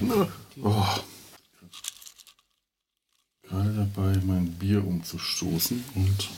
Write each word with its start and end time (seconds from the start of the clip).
Oh. 0.00 0.26
Gerade 3.42 3.74
dabei, 3.74 4.20
mein 4.24 4.52
Bier 4.52 4.86
umzustoßen 4.86 5.84
und. 5.94 6.28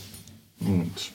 und. 0.60 1.12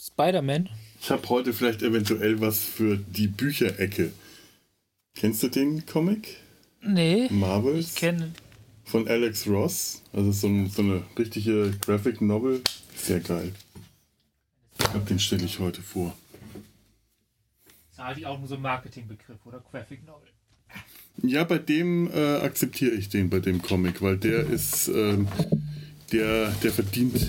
Spider-Man. 0.00 0.68
Ich 1.12 1.18
habe 1.18 1.28
heute 1.28 1.52
vielleicht 1.52 1.82
eventuell 1.82 2.40
was 2.40 2.60
für 2.60 2.96
die 2.96 3.26
Bücherecke. 3.26 4.12
Kennst 5.14 5.42
du 5.42 5.48
den 5.48 5.84
Comic? 5.84 6.38
Nee. 6.80 7.28
Marvels? 7.28 7.88
Ich 7.88 7.94
kenne. 7.96 8.32
Von 8.84 9.06
Alex 9.06 9.46
Ross. 9.46 10.00
Also 10.14 10.32
so, 10.32 10.46
ein, 10.46 10.70
so 10.70 10.80
eine 10.80 11.02
richtige 11.18 11.72
Graphic 11.82 12.22
Novel. 12.22 12.62
Sehr 12.96 13.20
geil. 13.20 13.52
Ich 14.78 14.86
glaube, 14.86 15.04
den 15.04 15.18
stelle 15.18 15.44
ich 15.44 15.58
heute 15.58 15.82
vor. 15.82 16.16
Das 17.64 17.74
ist 17.92 18.00
eigentlich 18.00 18.24
auch 18.24 18.38
nur 18.38 18.48
so 18.48 18.54
ein 18.54 18.62
Marketingbegriff 18.62 19.44
oder 19.44 19.62
Graphic 19.70 20.06
Novel. 20.06 20.28
Ja, 21.22 21.44
bei 21.44 21.58
dem 21.58 22.10
äh, 22.10 22.36
akzeptiere 22.36 22.92
ich 22.92 23.10
den, 23.10 23.28
bei 23.28 23.40
dem 23.40 23.60
Comic, 23.60 24.00
weil 24.00 24.16
der 24.16 24.46
ist, 24.46 24.88
ähm, 24.88 25.28
der, 26.10 26.52
der 26.52 26.72
verdient, 26.72 27.28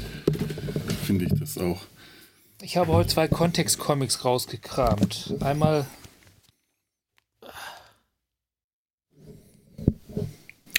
finde 1.06 1.26
ich 1.26 1.34
das 1.38 1.58
auch. 1.58 1.86
Ich 2.64 2.78
habe 2.78 2.94
heute 2.94 3.10
zwei 3.10 3.28
Kontext-Comics 3.28 4.24
rausgekramt. 4.24 5.36
Einmal 5.42 5.86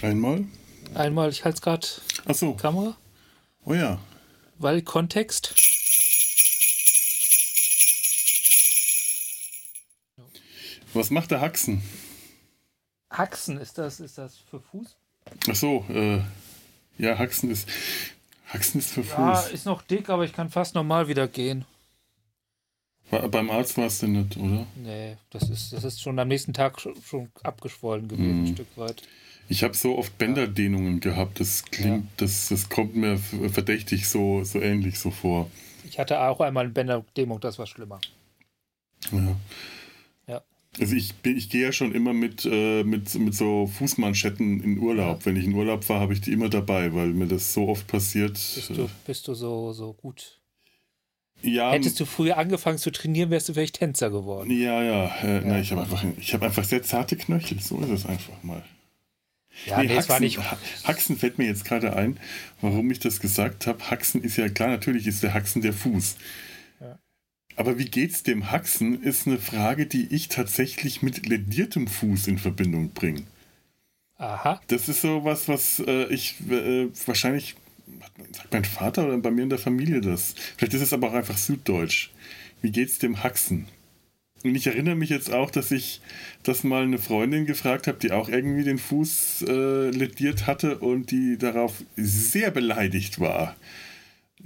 Einmal? 0.02 0.44
Einmal, 0.94 1.28
ich 1.30 1.44
halte 1.44 1.56
es 1.56 1.62
gerade 1.62 1.86
Ach 2.26 2.34
so. 2.34 2.54
Kamera, 2.54 2.96
Oh 3.64 3.74
ja. 3.74 3.98
weil 4.58 4.82
Kontext. 4.82 5.54
Was 10.92 11.10
macht 11.10 11.30
der 11.32 11.40
Haxen? 11.40 11.82
Haxen, 13.10 13.58
ist 13.58 13.78
das, 13.78 14.00
ist 14.00 14.18
das 14.18 14.38
für 14.50 14.60
Fuß? 14.60 14.96
Ach 15.50 15.54
so, 15.54 15.84
äh, 15.88 16.20
ja, 16.98 17.18
Haxen 17.18 17.50
ist, 17.50 17.68
Haxen 18.48 18.80
ist 18.80 18.90
für 18.92 19.02
Ja, 19.02 19.34
Fuß. 19.36 19.50
ist 19.52 19.66
noch 19.66 19.82
dick, 19.82 20.08
aber 20.08 20.24
ich 20.24 20.32
kann 20.32 20.50
fast 20.50 20.74
normal 20.74 21.08
wieder 21.08 21.26
gehen. 21.28 21.64
War, 23.22 23.28
beim 23.28 23.50
Arzt 23.50 23.76
war 23.78 23.86
es 23.86 23.98
denn 24.00 24.12
nicht, 24.12 24.36
oder? 24.36 24.66
Nee, 24.76 25.16
das 25.30 25.48
ist, 25.48 25.72
das 25.72 25.84
ist 25.84 26.00
schon 26.02 26.18
am 26.18 26.28
nächsten 26.28 26.52
Tag 26.52 26.80
schon, 26.80 26.94
schon 27.02 27.28
abgeschwollen 27.42 28.08
gewesen, 28.08 28.40
Mhm. 28.40 28.44
ein 28.46 28.54
Stück 28.54 28.76
weit. 28.76 29.02
Ich 29.48 29.62
habe 29.62 29.74
so 29.74 29.98
oft 29.98 30.16
Bänderdehnungen 30.18 31.00
gehabt. 31.00 31.38
Das 31.38 31.64
klingt, 31.66 32.08
das, 32.16 32.48
das 32.48 32.68
kommt 32.70 32.96
mir 32.96 33.18
verdächtig 33.18 34.08
so, 34.08 34.42
so 34.42 34.58
ähnlich 34.60 34.98
so 34.98 35.10
vor. 35.10 35.50
Ich 35.86 35.98
hatte 35.98 36.18
auch 36.20 36.40
einmal 36.40 36.64
eine 36.64 36.72
Bänderdämmung, 36.72 37.40
das 37.40 37.58
war 37.58 37.66
schlimmer. 37.66 38.00
Ja. 39.12 39.36
Ja. 40.26 40.42
Also 40.80 40.96
ich, 40.96 41.12
ich 41.24 41.50
gehe 41.50 41.62
ja 41.62 41.72
schon 41.72 41.92
immer 41.94 42.14
mit, 42.14 42.48
äh, 42.50 42.84
mit, 42.84 43.14
mit 43.16 43.34
so 43.34 43.66
Fußmanschetten 43.66 44.62
in 44.64 44.78
Urlaub. 44.78 45.26
Wenn 45.26 45.36
ich 45.36 45.44
in 45.44 45.52
Urlaub 45.52 45.84
fahre, 45.84 46.00
habe 46.00 46.14
ich 46.14 46.22
die 46.22 46.32
immer 46.32 46.48
dabei, 46.48 46.94
weil 46.94 47.08
mir 47.08 47.26
das 47.28 47.52
so 47.52 47.68
oft 47.68 47.86
passiert. 47.86 48.32
Bist 48.32 48.70
du, 48.70 48.88
bist 49.06 49.28
du 49.28 49.34
so, 49.34 49.72
so 49.74 49.92
gut? 49.92 50.40
Ja, 51.44 51.72
Hättest 51.72 52.00
du 52.00 52.04
früher 52.06 52.38
angefangen 52.38 52.78
zu 52.78 52.90
trainieren, 52.90 53.30
wärst 53.30 53.48
du 53.48 53.52
vielleicht 53.54 53.76
Tänzer 53.78 54.10
geworden. 54.10 54.50
ja, 54.50 54.82
ja. 54.82 55.14
Äh, 55.22 55.46
Ja. 55.48 55.58
ich 55.60 55.70
habe 55.72 55.82
einfach, 55.82 56.04
ich 56.18 56.34
hab 56.34 56.42
einfach 56.42 56.64
sehr 56.64 56.82
zarte 56.82 57.16
Knöchel. 57.16 57.60
So 57.60 57.78
ist 57.80 57.90
es 57.90 58.06
einfach 58.06 58.42
mal. 58.42 58.62
Ja, 59.66 59.82
nee, 59.82 59.94
es 59.94 60.08
war 60.08 60.18
nicht. 60.18 60.38
Ha- 60.38 60.58
Haxen 60.82 61.16
fällt 61.16 61.38
mir 61.38 61.46
jetzt 61.46 61.64
gerade 61.64 61.94
ein, 61.94 62.18
warum 62.60 62.90
ich 62.90 62.98
das 62.98 63.20
gesagt 63.20 63.66
habe. 63.68 63.88
Haxen 63.88 64.22
ist 64.22 64.36
ja 64.36 64.48
klar, 64.48 64.68
natürlich 64.68 65.06
ist 65.06 65.22
der 65.22 65.32
Haxen 65.32 65.62
der 65.62 65.72
Fuß. 65.72 66.16
Ja. 66.80 66.98
Aber 67.54 67.78
wie 67.78 67.84
geht's 67.84 68.24
dem 68.24 68.50
Haxen, 68.50 69.00
ist 69.02 69.28
eine 69.28 69.38
Frage, 69.38 69.86
die 69.86 70.12
ich 70.12 70.26
tatsächlich 70.28 71.02
mit 71.02 71.26
lediertem 71.26 71.86
Fuß 71.86 72.26
in 72.26 72.38
Verbindung 72.38 72.90
bringe. 72.90 73.22
Aha. 74.16 74.60
Das 74.68 74.88
ist 74.88 75.02
so 75.02 75.24
was, 75.24 75.46
was 75.48 75.80
äh, 75.86 76.06
ich 76.12 76.34
äh, 76.50 76.88
wahrscheinlich, 77.06 77.54
sagt 78.32 78.52
mein 78.52 78.64
Vater 78.64 79.06
oder 79.06 79.18
bei 79.18 79.30
mir 79.30 79.42
in 79.42 79.50
der 79.50 79.58
Familie 79.58 80.00
das. 80.00 80.34
Vielleicht 80.56 80.74
ist 80.74 80.82
es 80.82 80.92
aber 80.92 81.08
auch 81.08 81.14
einfach 81.14 81.36
süddeutsch. 81.38 82.10
Wie 82.62 82.70
geht's 82.70 82.98
dem 82.98 83.22
Haxen? 83.22 83.66
Und 84.44 84.54
ich 84.54 84.66
erinnere 84.66 84.94
mich 84.94 85.08
jetzt 85.08 85.32
auch, 85.32 85.50
dass 85.50 85.70
ich 85.70 86.02
das 86.42 86.64
mal 86.64 86.82
eine 86.82 86.98
Freundin 86.98 87.46
gefragt 87.46 87.86
habe, 87.86 87.98
die 87.98 88.12
auch 88.12 88.28
irgendwie 88.28 88.62
den 88.62 88.78
Fuß 88.78 89.46
äh, 89.48 89.88
lediert 89.90 90.46
hatte 90.46 90.78
und 90.78 91.10
die 91.10 91.38
darauf 91.38 91.82
sehr 91.96 92.50
beleidigt 92.50 93.20
war. 93.20 93.56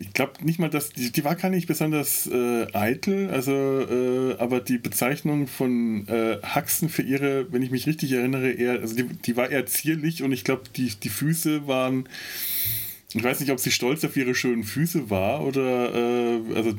Ich 0.00 0.12
glaube 0.12 0.44
nicht 0.44 0.60
mal, 0.60 0.70
dass 0.70 0.91
die, 0.91 1.10
die 1.10 1.25
war 1.25 1.34
gar 1.34 1.50
nicht 1.50 1.66
besonders 1.66 2.28
äh, 2.28 2.72
eitel, 2.72 3.31
also 3.31 3.53
äh, 3.53 4.37
aber 4.38 4.60
die 4.60 4.78
Bezeichnung 4.78 5.49
von 5.49 6.06
äh, 6.06 6.38
Haxen 6.44 6.88
für 6.88 7.03
ihre, 7.03 7.53
wenn 7.53 7.62
ich 7.62 7.72
mich 7.72 7.88
richtig 7.88 8.12
erinnere, 8.12 8.53
eher, 8.53 8.78
also 8.78 8.94
die, 8.94 9.03
die 9.03 9.37
war 9.37 9.50
eher 9.50 9.66
zierlich 9.66 10.22
und 10.22 10.31
ich 10.31 10.44
glaube, 10.44 10.62
die, 10.76 10.91
die 10.91 11.09
Füße 11.09 11.66
waren, 11.66 12.09
ich 13.15 13.23
weiß 13.25 13.41
nicht, 13.41 13.51
ob 13.51 13.59
sie 13.61 13.71
stolz 13.71 14.05
auf 14.05 14.17
ihre 14.17 14.35
schönen 14.35 14.65
Füße 14.65 15.11
war 15.11 15.45
oder 15.45 15.95
äh, 15.95 16.41
also 16.55 16.75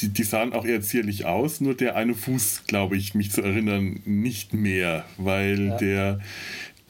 die, 0.00 0.08
die 0.08 0.22
sahen 0.24 0.52
auch 0.52 0.64
eher 0.64 0.80
zierlich 0.82 1.24
aus, 1.26 1.60
nur 1.60 1.74
der 1.74 1.96
eine 1.96 2.14
Fuß, 2.14 2.62
glaube 2.66 2.96
ich, 2.96 3.14
mich 3.14 3.30
zu 3.32 3.42
erinnern, 3.42 4.00
nicht 4.04 4.54
mehr, 4.54 5.04
weil 5.16 5.68
Ja. 5.68 5.76
der 5.78 6.20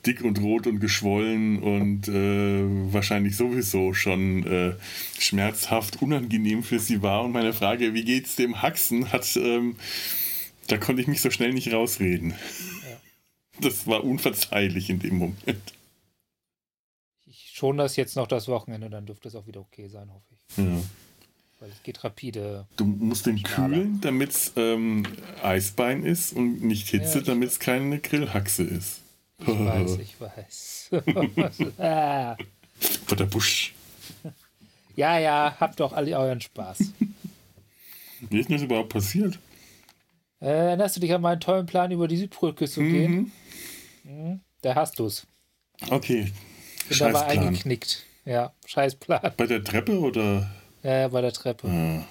dick 0.07 0.23
und 0.23 0.41
rot 0.41 0.67
und 0.67 0.81
geschwollen 0.81 1.59
und 1.59 2.09
äh, 2.09 2.63
wahrscheinlich 2.93 3.37
sowieso 3.37 3.93
schon 3.93 4.47
äh, 4.47 4.73
schmerzhaft 5.19 6.01
unangenehm 6.01 6.63
für 6.63 6.79
sie 6.79 7.03
war. 7.03 7.23
Und 7.25 7.33
meine 7.33 7.53
Frage, 7.53 7.93
wie 7.93 8.05
geht's 8.05 8.35
dem 8.37 8.63
Haxen, 8.63 9.13
hat, 9.13 9.37
ähm, 9.37 9.77
da 10.69 10.79
konnte 10.79 11.03
ich 11.03 11.09
mich 11.09 11.21
so 11.21 11.31
schnell 11.31 11.53
nicht 11.53 11.73
rausreden. 11.73 12.33
Das 13.61 13.87
war 13.87 14.05
unverzeihlich 14.05 14.89
in 14.89 15.01
dem 15.01 15.17
Moment. 15.19 15.75
Schon 17.61 17.77
das 17.77 17.97
jetzt 17.97 18.17
noch 18.17 18.27
das 18.27 18.49
Wochenende, 18.49 18.89
dann 18.89 19.05
dürfte 19.05 19.29
es 19.29 19.35
auch 19.35 19.47
wieder 19.47 19.61
okay 19.61 19.87
sein, 19.87 20.09
hoffe 20.11 20.25
ich. 20.33 20.57
Ja. 20.57 20.83
Weil 21.59 21.69
es 21.69 21.83
geht 21.83 22.03
rapide. 22.03 22.67
Du 22.79 22.87
musst 22.87 23.27
den 23.27 23.37
Schnaller. 23.37 23.69
kühlen, 23.77 24.01
damit 24.01 24.31
es 24.31 24.53
ähm, 24.57 25.03
Eisbein 25.43 26.03
ist 26.03 26.33
und 26.33 26.63
nicht 26.65 26.89
Hitze, 26.89 27.19
Ja, 27.19 27.25
damit 27.27 27.51
es 27.51 27.61
keine 27.61 27.99
Grillhaxe 27.99 28.63
ist. 28.63 29.03
Ich 29.41 29.47
weiß, 29.47 29.99
ich 29.99 30.19
weiß. 30.19 30.91
Ah. 31.79 32.39
Vor 33.07 33.17
der 33.19 33.27
Busch. 33.27 33.75
ja, 34.97 35.19
ja, 35.19 35.55
habt 35.61 35.81
doch 35.81 35.93
alle 35.93 36.19
euren 36.19 36.41
Spaß. 36.41 36.79
Wie 38.31 38.41
ist 38.41 38.49
denn 38.49 38.57
das 38.57 38.65
überhaupt 38.65 38.89
passiert? 38.89 39.39
Äh, 40.41 40.47
erinnerst 40.47 40.97
du 40.97 41.01
dich 41.01 41.13
an 41.13 41.21
meinen 41.21 41.41
tollen 41.41 41.67
Plan, 41.67 41.91
über 41.91 42.09
die 42.09 42.17
Südpolküste 42.17 42.77
zu 42.77 42.87
gehen? 42.87 43.33
Mhm. 44.05 44.13
Mhm. 44.31 44.41
Da 44.63 44.75
hast 44.77 44.99
du 44.99 45.05
es. 45.05 45.27
Okay. 45.91 46.33
Bin 46.91 46.99
dabei 46.99 47.13
Scheißplan. 47.21 47.47
eingeknickt. 47.47 48.05
Ja, 48.25 48.53
scheiß 48.67 48.97
Plan. 48.97 49.33
Bei 49.37 49.47
der 49.47 49.65
Treppe 49.65 49.99
oder? 49.99 50.51
Ja, 50.83 50.99
ja, 51.01 51.09
bei 51.09 51.21
der 51.21 51.33
Treppe. 51.33 51.69
Ah. 51.69 52.05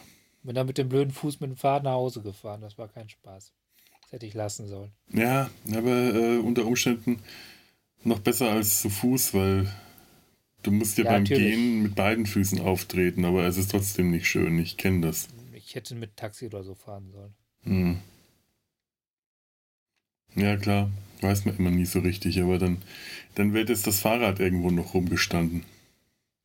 Bin 0.44 0.56
da 0.56 0.64
mit 0.64 0.78
dem 0.78 0.90
blöden 0.90 1.14
Fuß 1.14 1.40
mit 1.42 1.50
dem 1.52 1.58
Fahrrad 1.58 1.84
nach 1.84 1.92
Hause 1.92 2.22
gefahren. 2.22 2.62
Das 2.62 2.78
war 2.78 2.88
kein 2.88 3.10
Spaß. 3.10 3.52
Das 4.02 4.12
hätte 4.12 4.26
ich 4.26 4.34
lassen 4.34 4.68
sollen. 4.68 4.92
Ja, 5.14 5.50
aber 5.72 6.16
äh, 6.16 6.38
unter 6.38 6.66
Umständen 6.66 7.22
noch 8.04 8.20
besser 8.20 8.50
als 8.50 8.82
zu 8.82 8.90
Fuß, 8.90 9.34
weil 9.34 9.72
du 10.64 10.72
musst 10.72 10.98
ja, 10.98 11.04
Ja, 11.04 11.12
beim 11.12 11.24
natürlich. 11.24 11.54
Gehen 11.56 11.84
mit 11.84 11.96
beiden 11.96 12.26
Füßen 12.26 12.62
auftreten, 12.62 13.26
aber 13.26 13.44
es 13.46 13.58
ist 13.58 13.72
trotzdem 13.72 14.12
nicht 14.12 14.28
schön. 14.28 14.58
Ich 14.60 14.78
kenne 14.78 15.02
das. 15.02 15.28
Ich 15.54 15.76
hätte 15.76 15.94
mit 15.94 16.16
Taxi 16.16 16.48
oder 16.48 16.64
so 16.64 16.74
fahren 16.74 17.12
sollen. 17.12 17.36
Hm. 17.64 18.00
Ja, 20.36 20.56
klar. 20.58 20.90
Weiß 21.22 21.46
man 21.46 21.58
immer 21.58 21.72
nie 21.72 21.86
so 21.86 22.00
richtig, 22.00 22.42
aber 22.42 22.58
dann, 22.60 22.82
dann 23.36 23.54
wird 23.54 23.70
jetzt 23.70 23.86
das 23.88 24.00
Fahrrad 24.00 24.40
irgendwo 24.40 24.72
noch 24.72 24.94
rumgestanden. 24.94 25.64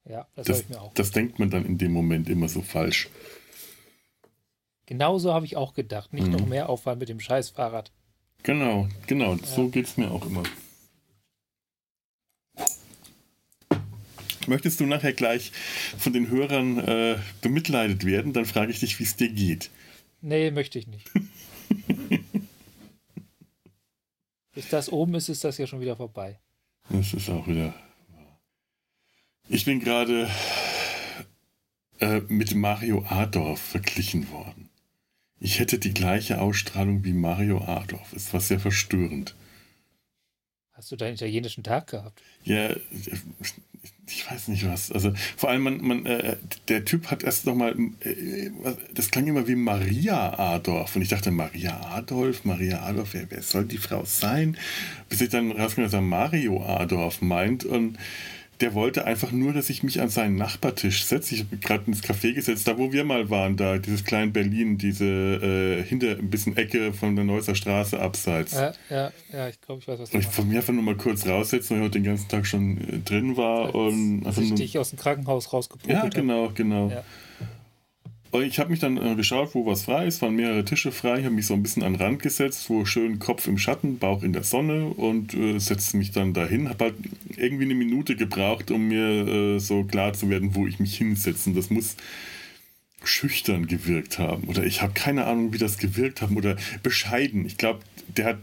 Ja, 0.09 0.26
das, 0.35 0.47
Das, 0.47 0.61
ich 0.62 0.69
mir 0.69 0.81
auch. 0.81 0.93
das 0.94 1.11
denkt 1.12 1.38
man 1.38 1.50
dann 1.50 1.65
in 1.65 1.79
dem 1.79 1.93
Moment 1.93 2.29
immer 2.29 2.49
so 2.49 2.61
falsch. 2.61 3.09
Genauso 4.87 5.32
habe 5.32 5.47
ich 5.47 5.56
auch 5.56 5.75
gedacht. 5.75 6.12
Nicht 6.12 6.26
Mhm. 6.26 6.32
noch 6.32 6.47
mehr 6.47 6.69
Aufwand 6.69 7.00
mit 7.00 7.09
dem 7.09 7.21
scheiß 7.21 7.50
Fahrrad. 7.50 7.91
Genau, 8.43 8.88
genau. 9.06 9.37
So 9.43 9.69
geht's 9.69 9.97
mir 9.97 10.11
auch 10.11 10.26
immer. 10.26 10.43
Möchtest 14.47 14.81
du 14.81 14.85
nachher 14.87 15.15
gleich 15.15 15.53
von 15.97 16.12
den 16.12 16.29
Hörern 16.29 16.79
äh, 16.79 17.17
bemitleidet 17.41 18.05
werden, 18.05 18.35
dann 18.35 18.44
frage 18.44 18.73
ich 18.73 18.81
dich, 18.81 18.99
wie 19.00 19.05
es 19.05 19.17
dir 19.17 19.31
geht. 19.31 19.70
Nee, 20.20 20.50
möchte 20.50 20.79
ich 20.79 20.87
nicht. 20.87 21.11
Bis 24.55 24.69
das 24.69 24.91
oben 24.91 25.15
ist, 25.15 25.29
ist 25.29 25.45
das 25.45 25.59
ja 25.59 25.67
schon 25.67 25.81
wieder 25.81 25.97
vorbei. 25.97 26.39
Das 26.91 27.12
ist 27.12 27.29
auch 27.29 27.47
wieder. 27.47 27.75
Ich 29.49 29.65
bin 29.65 29.81
gerade 29.81 30.29
äh, 32.01 32.21
mit 32.29 32.55
Mario 32.55 33.05
Adorf 33.09 33.61
verglichen 33.61 34.31
worden. 34.31 34.71
Ich 35.41 35.59
hätte 35.59 35.79
die 35.79 35.93
gleiche 35.93 36.41
Ausstrahlung 36.41 37.05
wie 37.05 37.12
Mario 37.12 37.62
Adorf. 37.65 38.12
Es 38.15 38.33
war 38.33 38.41
sehr 38.41 38.61
verstörend. 38.61 39.35
Hast 40.73 40.91
du 40.91 40.97
deinen 40.97 41.15
italienischen 41.15 41.62
Tag 41.62 41.89
gehabt? 41.89 42.23
Ja, 42.43 42.75
ich 44.09 44.31
weiß 44.31 44.49
nicht 44.49 44.69
was. 44.69 44.93
Also 44.93 45.12
vor 45.37 45.51
allem, 45.51 45.62
man, 45.62 45.81
man, 45.81 46.06
äh, 46.06 46.37
der 46.69 46.85
Typ 46.85 47.11
hat 47.11 47.23
erst 47.23 47.47
nochmal, 47.47 47.75
äh, 48.01 48.51
das 48.93 49.11
klang 49.11 49.27
immer 49.27 49.49
wie 49.49 49.55
Maria 49.55 50.39
Adolf. 50.39 50.95
Und 50.97 51.03
ich 51.03 51.09
dachte, 51.09 51.31
Maria 51.31 51.81
Adolf, 51.93 52.45
Maria 52.45 52.83
Adolf, 52.83 53.15
wer, 53.15 53.31
wer 53.31 53.43
soll 53.43 53.65
die 53.65 53.79
Frau 53.79 54.05
sein? 54.05 54.56
Bis 55.09 55.21
ich 55.21 55.31
dann 55.31 55.53
rausgekommen 55.53 55.91
dass 55.91 55.95
er 55.95 56.03
Mario 56.03 56.62
Adolf 56.65 57.23
meint. 57.23 57.65
Und 57.65 57.99
der 58.61 58.75
wollte 58.75 59.05
einfach 59.05 59.33
nur, 59.33 59.53
dass 59.53 59.69
ich 59.71 59.83
mich 59.83 60.01
an 60.01 60.09
seinen 60.09 60.37
Nachbartisch 60.37 61.05
setze. 61.05 61.35
Ich 61.35 61.41
habe 61.41 61.56
gerade 61.56 61.85
ins 61.87 62.03
Café 62.03 62.33
gesetzt, 62.33 62.69
da 62.69 62.79
wo 62.79 62.93
wir 62.93 63.05
mal 63.05 63.29
waren, 63.31 63.56
da 63.56 63.79
dieses 63.79 64.05
kleine 64.05 64.31
Berlin, 64.31 64.79
diese 64.79 65.05
äh, 65.05 65.83
hinter 65.83 66.11
ein 66.19 66.31
bisschen 66.31 66.56
Ecke 66.56 66.93
von 66.93 67.17
der 67.17 67.25
Neusser 67.25 67.55
Straße 67.55 67.99
abseits. 67.99 68.53
Ja, 68.53 68.73
ja, 68.91 69.12
ja 69.33 69.49
ich 69.49 69.61
glaube, 69.61 69.81
ich 69.81 69.89
weiß, 69.89 69.99
was 69.99 70.11
du 70.11 70.17
Und 70.17 70.23
ich 70.23 70.29
von 70.29 70.49
mir 70.49 70.59
einfach 70.59 70.73
nur 70.73 70.83
mal 70.83 70.97
kurz 70.97 71.27
raussetzen, 71.27 71.71
weil 71.71 71.79
ich 71.79 71.85
heute 71.85 71.99
den 71.99 72.05
ganzen 72.05 72.29
Tag 72.29 72.47
schon 72.47 72.79
äh, 72.79 72.99
drin 73.05 73.37
war. 73.37 73.67
Als 73.67 73.75
und 73.75 74.27
einfach 74.27 74.43
ich 74.43 74.49
nur, 74.51 74.59
dich 74.59 74.79
aus 74.79 74.91
dem 74.91 74.99
Krankenhaus 74.99 75.53
rausgepuppelt 75.53 75.97
ja, 75.97 76.09
genau, 76.09 76.51
genau. 76.55 76.91
Ja. 76.91 77.05
Und 78.35 78.43
ich 78.43 78.59
habe 78.59 78.71
mich 78.71 78.81
dann 78.81 78.97
äh, 78.97 79.15
geschaut, 79.15 79.55
wo 79.55 79.65
was 79.65 79.85
frei 79.85 80.06
ist, 80.06 80.21
waren 80.21 80.35
mehrere 80.35 80.65
Tische 80.65 80.91
frei, 80.91 81.21
ich 81.21 81.25
habe 81.25 81.37
mich 81.37 81.47
so 81.47 81.55
ein 81.55 81.62
bisschen 81.62 81.85
an 81.85 81.93
den 81.93 82.03
Rand 82.03 82.21
gesetzt, 82.21 82.69
wo 82.69 82.85
schön 82.85 83.21
Kopf 83.21 83.47
im 83.47 83.59
Schatten, 83.59 83.99
Bauch 83.99 84.25
in 84.25 84.33
der 84.33 84.43
Sonne 84.43 84.87
und 84.87 85.35
äh, 85.35 85.61
setzte 85.61 85.97
mich 85.97 86.11
dann 86.11 86.35
dahin. 86.35 86.69
Habe 86.69 86.87
halt 86.87 86.95
irgendwie 87.38 87.64
eine 87.64 87.75
Minute 87.75 88.16
gebraucht, 88.16 88.70
um 88.70 88.88
mir 88.88 89.26
äh, 89.26 89.58
so 89.58 89.84
klar 89.84 90.12
zu 90.12 90.31
werden, 90.31 90.54
wo 90.54 90.66
ich 90.66 90.78
mich 90.78 90.96
hinsetzen. 90.96 91.54
Das 91.54 91.70
muss 91.70 91.96
schüchtern 93.02 93.66
gewirkt 93.66 94.19
haben 94.19 94.44
oder 94.44 94.64
ich 94.64 94.81
habe 94.81 94.94
keine 94.94 95.26
Ahnung, 95.26 95.52
wie 95.52 95.58
das 95.58 95.78
gewirkt 95.78 96.22
haben 96.22 96.36
oder 96.36 96.56
bescheiden. 96.82 97.44
Ich 97.44 97.58
glaube, 97.58 97.81
der 98.08 98.25
hat 98.25 98.38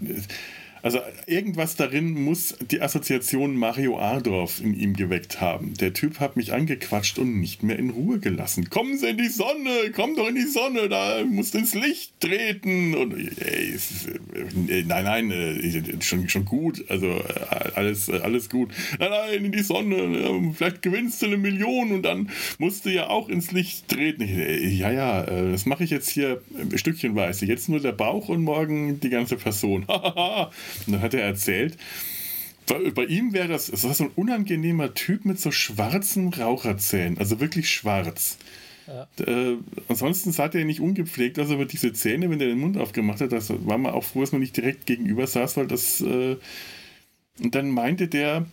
also 0.83 0.99
irgendwas 1.27 1.75
darin 1.75 2.23
muss 2.23 2.55
die 2.59 2.81
Assoziation 2.81 3.55
Mario 3.55 3.99
Adorf 3.99 4.61
in 4.61 4.73
ihm 4.73 4.95
geweckt 4.95 5.39
haben. 5.41 5.73
Der 5.75 5.93
Typ 5.93 6.19
hat 6.19 6.37
mich 6.37 6.53
angequatscht 6.53 7.19
und 7.19 7.39
nicht 7.39 7.63
mehr 7.63 7.77
in 7.77 7.91
Ruhe 7.91 8.19
gelassen. 8.19 8.69
Kommen 8.69 8.97
Sie 8.97 9.09
in 9.09 9.17
die 9.17 9.29
Sonne, 9.29 9.91
komm 9.93 10.15
doch 10.15 10.27
in 10.27 10.35
die 10.35 10.47
Sonne, 10.47 10.89
da 10.89 11.23
musst 11.23 11.55
ins 11.55 11.75
Licht 11.75 12.19
treten. 12.19 12.95
Und 12.95 13.13
ey, 13.13 13.69
ist, 13.69 14.07
äh, 14.07 14.83
nein, 14.83 15.03
nein, 15.03 15.31
äh, 15.31 16.01
schon, 16.01 16.27
schon 16.29 16.45
gut, 16.45 16.83
also 16.89 17.07
äh, 17.07 17.71
alles, 17.75 18.09
alles 18.09 18.49
gut. 18.49 18.71
Nein, 18.99 19.09
nein, 19.09 19.45
in 19.45 19.51
die 19.51 19.63
Sonne, 19.63 20.53
vielleicht 20.55 20.81
gewinnst 20.81 21.21
du 21.21 21.27
eine 21.27 21.37
Million 21.37 21.91
und 21.91 22.03
dann 22.03 22.29
musst 22.57 22.85
du 22.85 22.89
ja 22.89 23.07
auch 23.07 23.29
ins 23.29 23.51
Licht 23.51 23.87
treten. 23.87 24.27
Ja, 24.77 24.91
ja, 24.91 25.23
das 25.23 25.65
mache 25.65 25.83
ich 25.83 25.89
jetzt 25.89 26.09
hier 26.09 26.41
stückchenweise. 26.75 27.45
Jetzt 27.45 27.69
nur 27.69 27.79
der 27.79 27.91
Bauch 27.91 28.29
und 28.29 28.43
morgen 28.43 28.99
die 28.99 29.09
ganze 29.09 29.35
Person. 29.35 29.85
Und 30.85 30.93
dann 30.93 31.01
hat 31.01 31.13
er 31.13 31.23
erzählt, 31.23 31.77
bei, 32.67 32.91
bei 32.91 33.05
ihm 33.05 33.33
wäre 33.33 33.47
das, 33.47 33.67
das 33.67 33.83
war 33.83 33.93
so 33.93 34.05
ein 34.05 34.11
unangenehmer 34.15 34.93
Typ 34.93 35.25
mit 35.25 35.39
so 35.39 35.51
schwarzen 35.51 36.29
Raucherzähnen, 36.29 37.17
also 37.17 37.39
wirklich 37.39 37.69
schwarz. 37.69 38.37
Ja. 38.87 39.07
Äh, 39.25 39.57
ansonsten 39.87 40.31
sah 40.31 40.47
der 40.47 40.65
nicht 40.65 40.79
ungepflegt, 40.79 41.39
also 41.39 41.53
aber 41.53 41.65
diese 41.65 41.93
Zähne, 41.93 42.29
wenn 42.29 42.39
der 42.39 42.49
den 42.49 42.59
Mund 42.59 42.77
aufgemacht 42.77 43.21
hat, 43.21 43.31
das 43.31 43.49
war 43.49 43.77
man 43.77 43.93
auch 43.93 44.03
froh, 44.03 44.21
dass 44.21 44.31
man 44.31 44.41
nicht 44.41 44.57
direkt 44.57 44.85
gegenüber 44.85 45.27
saß, 45.27 45.57
weil 45.57 45.67
das. 45.67 46.01
Äh, 46.01 46.37
und 47.41 47.55
dann 47.55 47.71
meinte 47.71 48.07
der, 48.07 48.45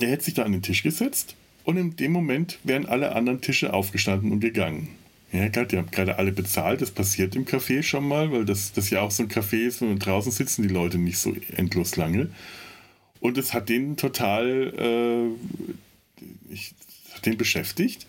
der 0.00 0.10
hätte 0.10 0.24
sich 0.24 0.34
da 0.34 0.44
an 0.44 0.52
den 0.52 0.62
Tisch 0.62 0.82
gesetzt 0.82 1.34
und 1.64 1.76
in 1.76 1.96
dem 1.96 2.12
Moment 2.12 2.58
wären 2.64 2.86
alle 2.86 3.14
anderen 3.14 3.40
Tische 3.40 3.72
aufgestanden 3.72 4.32
und 4.32 4.40
gegangen. 4.40 4.88
Ja, 5.32 5.48
klar, 5.48 5.64
die 5.64 5.76
haben 5.76 5.90
gerade 5.90 6.18
alle 6.18 6.32
bezahlt. 6.32 6.82
Das 6.82 6.90
passiert 6.90 7.36
im 7.36 7.44
Café 7.44 7.82
schon 7.82 8.06
mal, 8.06 8.32
weil 8.32 8.44
das, 8.44 8.72
das 8.72 8.90
ja 8.90 9.00
auch 9.00 9.12
so 9.12 9.22
ein 9.22 9.28
Café 9.28 9.66
ist 9.66 9.80
und 9.80 9.98
draußen 9.98 10.32
sitzen 10.32 10.62
die 10.62 10.74
Leute 10.74 10.98
nicht 10.98 11.18
so 11.18 11.34
endlos 11.56 11.96
lange. 11.96 12.30
Und 13.20 13.38
es 13.38 13.54
hat 13.54 13.68
den 13.68 13.96
total, 13.96 14.74
äh, 14.76 16.24
ich, 16.52 16.74
hat 17.14 17.26
den 17.26 17.36
beschäftigt. 17.36 18.06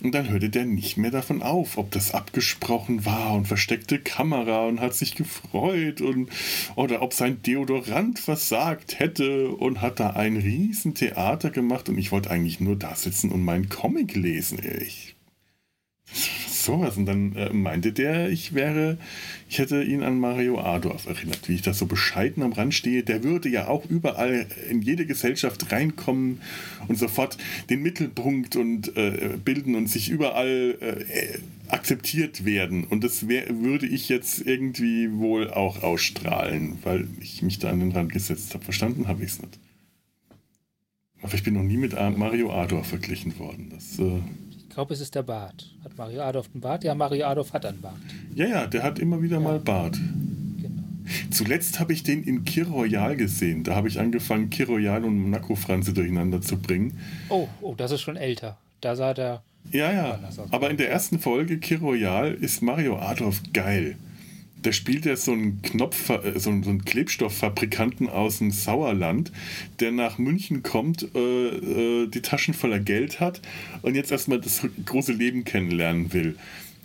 Und 0.00 0.14
dann 0.14 0.28
hörte 0.28 0.48
der 0.48 0.64
nicht 0.64 0.96
mehr 0.96 1.10
davon 1.10 1.42
auf, 1.42 1.76
ob 1.76 1.90
das 1.90 2.12
abgesprochen 2.14 3.04
war 3.04 3.34
und 3.34 3.48
versteckte 3.48 3.98
Kamera 3.98 4.66
und 4.66 4.80
hat 4.80 4.94
sich 4.94 5.16
gefreut 5.16 6.00
und 6.00 6.30
oder 6.76 7.02
ob 7.02 7.12
sein 7.12 7.42
Deodorant 7.42 8.20
versagt 8.20 9.00
hätte 9.00 9.48
und 9.48 9.80
hat 9.80 9.98
da 9.98 10.10
ein 10.10 10.36
Riesentheater 10.36 11.50
gemacht 11.50 11.88
und 11.88 11.98
ich 11.98 12.12
wollte 12.12 12.30
eigentlich 12.30 12.60
nur 12.60 12.76
da 12.76 12.94
sitzen 12.94 13.32
und 13.32 13.42
meinen 13.42 13.68
Comic 13.68 14.14
lesen. 14.14 14.60
Ich 14.80 15.16
sowas. 16.64 16.96
Und 16.96 17.06
dann 17.06 17.34
äh, 17.36 17.52
meinte 17.52 17.92
der, 17.92 18.30
ich 18.30 18.54
wäre, 18.54 18.98
ich 19.48 19.58
hätte 19.58 19.82
ihn 19.82 20.02
an 20.02 20.18
Mario 20.18 20.60
Adorf 20.60 21.06
erinnert, 21.06 21.48
wie 21.48 21.54
ich 21.54 21.62
das 21.62 21.78
so 21.78 21.86
bescheiden 21.86 22.42
am 22.42 22.52
Rand 22.52 22.74
stehe. 22.74 23.02
Der 23.02 23.22
würde 23.24 23.48
ja 23.48 23.68
auch 23.68 23.84
überall 23.88 24.46
in 24.70 24.82
jede 24.82 25.06
Gesellschaft 25.06 25.70
reinkommen 25.72 26.40
und 26.88 26.98
sofort 26.98 27.38
den 27.70 27.82
Mittelpunkt 27.82 28.56
und 28.56 28.96
äh, 28.96 29.36
bilden 29.44 29.74
und 29.74 29.88
sich 29.88 30.08
überall 30.10 30.76
äh, 30.80 31.38
akzeptiert 31.68 32.44
werden. 32.44 32.84
Und 32.84 33.04
das 33.04 33.28
wär, 33.28 33.60
würde 33.60 33.86
ich 33.86 34.08
jetzt 34.08 34.46
irgendwie 34.46 35.12
wohl 35.12 35.50
auch 35.50 35.82
ausstrahlen, 35.82 36.78
weil 36.82 37.06
ich 37.20 37.42
mich 37.42 37.58
da 37.58 37.70
an 37.70 37.80
den 37.80 37.92
Rand 37.92 38.12
gesetzt 38.12 38.54
habe. 38.54 38.64
Verstanden 38.64 39.08
habe 39.08 39.22
ich 39.24 39.32
es 39.32 39.42
nicht. 39.42 39.58
Aber 41.22 41.34
ich 41.34 41.42
bin 41.42 41.54
noch 41.54 41.62
nie 41.62 41.76
mit 41.76 41.94
Mario 41.94 42.52
Adorf 42.52 42.86
verglichen 42.86 43.38
worden. 43.38 43.70
Das 43.74 43.98
äh, 43.98 44.20
Ich 44.68 44.74
glaube, 44.74 44.94
es 44.94 45.00
ist 45.00 45.14
der 45.14 45.22
Bart. 45.22 45.66
Hat 45.82 45.96
Mario 45.96 46.22
Adolf 46.22 46.50
einen 46.52 46.60
Bart? 46.60 46.84
Ja, 46.84 46.94
Mario 46.94 47.26
Adolf 47.26 47.52
hat 47.52 47.66
einen 47.66 47.80
Bart. 47.80 47.96
Ja, 48.34 48.46
ja, 48.46 48.66
der 48.66 48.82
hat 48.82 48.98
immer 48.98 49.20
wieder 49.22 49.40
mal 49.40 49.58
Bart. 49.58 49.98
Genau. 50.60 50.82
Zuletzt 51.30 51.80
habe 51.80 51.92
ich 51.92 52.02
den 52.02 52.22
in 52.22 52.44
Kir 52.44 52.68
Royal 52.68 53.16
gesehen. 53.16 53.64
Da 53.64 53.74
habe 53.74 53.88
ich 53.88 53.98
angefangen, 53.98 54.50
Kir 54.50 54.66
Royal 54.66 55.04
und 55.04 55.18
Monaco 55.18 55.56
Franze 55.56 55.92
durcheinander 55.94 56.40
zu 56.42 56.58
bringen. 56.58 56.98
Oh, 57.28 57.48
oh, 57.60 57.74
das 57.74 57.90
ist 57.90 58.02
schon 58.02 58.16
älter. 58.16 58.58
Da 58.80 58.94
sah 58.94 59.14
der. 59.14 59.42
Ja, 59.72 59.92
ja. 59.92 60.18
Aber 60.50 60.70
in 60.70 60.76
der 60.76 60.90
ersten 60.90 61.18
Folge 61.18 61.58
Kir 61.58 61.80
Royal 61.80 62.32
ist 62.32 62.62
Mario 62.62 62.98
Adolf 62.98 63.42
geil. 63.52 63.96
Da 64.62 64.72
spielt 64.72 65.06
er 65.06 65.16
so 65.16 65.32
einen 65.32 65.62
Knopf, 65.62 66.10
äh, 66.10 66.38
so 66.38 66.50
einen, 66.50 66.84
Klebstofffabrikanten 66.84 68.08
aus 68.08 68.38
dem 68.38 68.50
Sauerland, 68.50 69.32
der 69.80 69.92
nach 69.92 70.18
München 70.18 70.62
kommt, 70.62 71.08
äh, 71.14 71.18
äh, 71.18 72.06
die 72.08 72.22
Taschen 72.22 72.54
voller 72.54 72.80
Geld 72.80 73.20
hat 73.20 73.40
und 73.82 73.94
jetzt 73.94 74.10
erstmal 74.10 74.40
das 74.40 74.62
große 74.84 75.12
Leben 75.12 75.44
kennenlernen 75.44 76.12
will. 76.12 76.36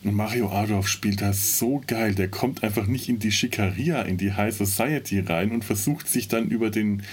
Und 0.03 0.15
Mario 0.15 0.49
Adolf 0.49 0.87
spielt 0.87 1.21
das 1.21 1.57
so 1.57 1.81
geil. 1.87 2.13
Der 2.13 2.27
kommt 2.27 2.63
einfach 2.63 2.87
nicht 2.87 3.07
in 3.07 3.19
die 3.19 3.31
Schikaria, 3.31 4.01
in 4.01 4.17
die 4.17 4.33
High 4.33 4.53
Society 4.53 5.21
rein 5.21 5.51
und 5.51 5.63
versucht 5.63 6.09
sich 6.09 6.27
dann 6.27 6.49
über 6.49 6.69
den, 6.69 7.03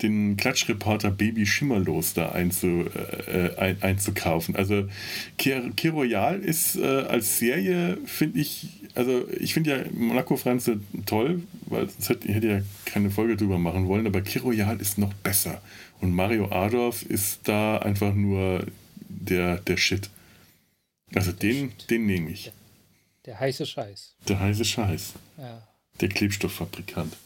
den 0.00 0.38
Klatschreporter 0.38 1.10
Baby 1.10 1.44
Schimmerlos 1.44 2.14
da 2.14 2.30
einzu, 2.30 2.86
äh, 3.26 3.54
ein, 3.58 3.82
einzukaufen. 3.82 4.56
Also 4.56 4.88
Kir 5.36 5.70
Kir 5.76 5.92
Royal 5.92 6.40
ist 6.40 6.76
äh, 6.76 6.86
als 6.86 7.38
Serie, 7.38 7.98
finde 8.06 8.40
ich, 8.40 8.77
also 8.94 9.28
ich 9.30 9.54
finde 9.54 9.70
ja 9.70 9.84
Monaco 9.92 10.36
Franze 10.36 10.80
toll, 11.06 11.42
weil 11.66 11.88
sonst 11.88 12.08
hätte 12.08 12.28
ich 12.28 12.34
hätte 12.34 12.48
ja 12.48 12.60
keine 12.84 13.10
Folge 13.10 13.36
drüber 13.36 13.58
machen 13.58 13.88
wollen, 13.88 14.06
aber 14.06 14.20
Kir 14.20 14.42
Royal 14.42 14.80
ist 14.80 14.98
noch 14.98 15.12
besser. 15.14 15.62
Und 16.00 16.12
Mario 16.12 16.50
Adolf 16.50 17.02
ist 17.02 17.40
da 17.44 17.78
einfach 17.78 18.14
nur 18.14 18.66
der, 19.08 19.58
der 19.58 19.76
Shit. 19.76 20.10
Also 21.14 21.32
den, 21.32 21.72
den 21.90 22.06
nehme 22.06 22.30
ich. 22.30 22.52
Der 23.24 23.40
heiße 23.40 23.66
Scheiß. 23.66 24.14
Der 24.28 24.40
heiße 24.40 24.64
Scheiß. 24.64 25.14
Ja. 25.38 25.66
Der 26.00 26.08
Klebstofffabrikant. 26.08 27.16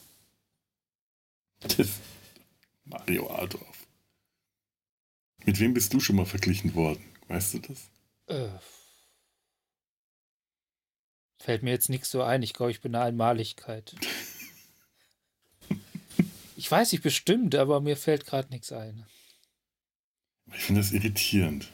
Das 1.61 2.01
Mario 2.85 3.31
Adorf. 3.31 3.87
Mit 5.45 5.61
wem 5.61 5.75
bist 5.75 5.93
du 5.93 6.01
schon 6.01 6.17
mal 6.17 6.27
verglichen 6.27 6.75
worden? 6.75 7.03
Weißt 7.29 7.55
du 7.55 7.59
das? 7.59 7.89
Äh, 8.27 8.49
fällt 11.43 11.63
mir 11.63 11.71
jetzt 11.71 11.91
nichts 11.91 12.11
so 12.11 12.23
ein. 12.23 12.43
Ich 12.43 12.55
glaube, 12.55 12.71
ich 12.71 12.81
bin 12.81 12.95
eine 12.95 13.05
Einmaligkeit. 13.05 13.95
Ich 16.55 16.71
weiß 16.71 16.93
nicht 16.93 17.03
bestimmt, 17.03 17.57
aber 17.57 17.81
mir 17.81 17.97
fällt 17.97 18.25
gerade 18.25 18.51
nichts 18.51 18.71
ein. 18.71 19.05
Ich 20.55 20.63
finde 20.63 20.81
das 20.81 20.93
irritierend. 20.93 21.73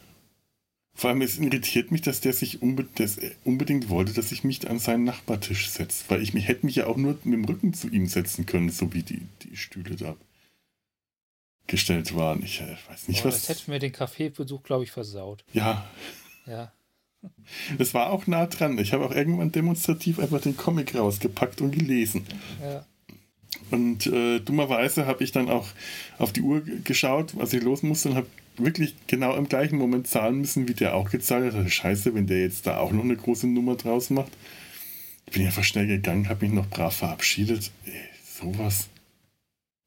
Vor 0.95 1.11
allem, 1.11 1.21
es 1.21 1.37
irritiert 1.37 1.91
mich, 1.91 2.01
dass 2.01 2.23
der 2.23 2.33
sich 2.33 2.63
unbe 2.63 2.85
dass 2.95 3.19
unbedingt 3.45 3.91
wollte, 3.91 4.15
dass 4.15 4.33
ich 4.33 4.45
mich 4.45 4.67
an 4.67 4.79
seinen 4.79 5.05
Nachbartisch 5.05 5.69
setze. 5.69 6.05
Weil 6.09 6.23
ich 6.23 6.33
mich, 6.33 6.49
hätte 6.49 6.65
mich 6.65 6.77
ja 6.77 6.87
auch 6.87 6.97
nur 6.97 7.19
mit 7.23 7.35
dem 7.35 7.45
Rücken 7.45 7.75
zu 7.75 7.89
ihm 7.91 8.07
setzen 8.07 8.47
können, 8.47 8.71
so 8.71 8.95
wie 8.95 9.03
die, 9.03 9.29
die 9.43 9.59
Stühle 9.59 9.95
da 9.95 10.17
gestellt 11.67 12.15
waren. 12.15 12.43
Ich 12.43 12.63
äh, 12.63 12.77
weiß 12.89 13.09
nicht, 13.09 13.23
Boah, 13.23 13.29
was. 13.29 13.47
das 13.47 13.49
hätte 13.51 13.71
mir 13.71 13.81
den 13.81 13.93
Kaffeebesuch, 13.93 14.63
glaube 14.63 14.85
ich, 14.85 14.91
versaut. 14.91 15.45
Ja, 15.53 15.87
Ja. 16.47 16.73
Es 17.79 17.95
war 17.95 18.11
auch 18.11 18.27
nah 18.27 18.47
dran. 18.47 18.79
Ich 18.79 18.93
habe 18.93 19.05
auch 19.05 19.15
irgendwann 19.15 19.53
demonstrativ 19.53 20.19
einfach 20.19 20.41
den 20.41 20.57
Comic 20.57 20.95
rausgepackt 20.95 21.61
und 21.61 21.73
gelesen. 21.73 22.25
ja. 22.63 22.85
Und 23.71 24.07
äh, 24.07 24.41
dummerweise 24.41 25.07
habe 25.07 25.25
ich 25.25 25.33
dann 25.33 25.49
auch 25.49 25.69
auf 26.19 26.33
die 26.33 26.41
Uhr 26.41 26.63
geschaut, 26.85 27.37
was 27.37 27.53
ich 27.53 27.63
los 27.63 27.83
musste 27.83 28.11
und 28.11 28.17
habe 28.17 28.27
wirklich 28.57 28.95
genau 29.07 29.37
im 29.37 29.49
gleichen 29.49 29.77
Moment 29.77 30.07
zahlen 30.07 30.41
müssen, 30.41 30.69
wie 30.69 30.75
der 30.75 30.95
auch 30.95 31.11
gezahlt 31.11 31.47
hat. 31.47 31.55
Also 31.55 31.69
scheiße, 31.69 32.15
wenn 32.15 32.27
der 32.27 32.41
jetzt 32.41 32.67
da 32.67 32.79
auch 32.79 32.93
noch 32.93 33.05
eine 33.05 33.17
große 33.17 33.47
Nummer 33.47 33.77
draus 33.77 34.11
macht. 34.11 34.33
Ich 35.27 35.33
bin 35.33 35.45
einfach 35.45 35.65
schnell 35.65 35.87
gegangen, 35.87 36.29
habe 36.29 36.47
mich 36.47 36.55
noch 36.55 36.69
brav 36.69 36.97
verabschiedet. 36.97 37.71
Ey, 37.85 37.93
sowas. 38.25 38.89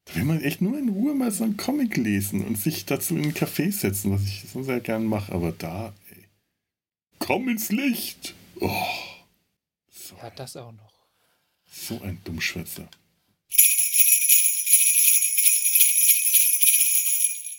Da 0.04 0.16
will 0.16 0.24
man 0.24 0.40
echt 0.40 0.60
nur 0.60 0.78
in 0.78 0.88
Ruhe 0.88 1.14
mal 1.14 1.30
so 1.30 1.44
einen 1.44 1.56
Comic 1.56 1.96
lesen 1.96 2.44
und 2.44 2.58
sich 2.58 2.84
dazu 2.84 3.16
in 3.16 3.22
einen 3.22 3.34
Café 3.34 3.72
setzen, 3.72 4.12
was 4.12 4.22
ich 4.22 4.44
so 4.52 4.62
sehr 4.62 4.80
gern 4.80 5.04
mache. 5.04 5.32
Aber 5.32 5.52
da. 5.52 5.92
Komm 7.24 7.48
ins 7.48 7.70
Licht! 7.70 8.34
Oh. 8.60 8.70
So 9.90 10.16
ja, 10.16 10.30
das 10.30 10.56
auch 10.56 10.72
noch. 10.72 10.92
So 11.70 12.00
ein 12.02 12.20
Dummschwätzer. 12.24 12.88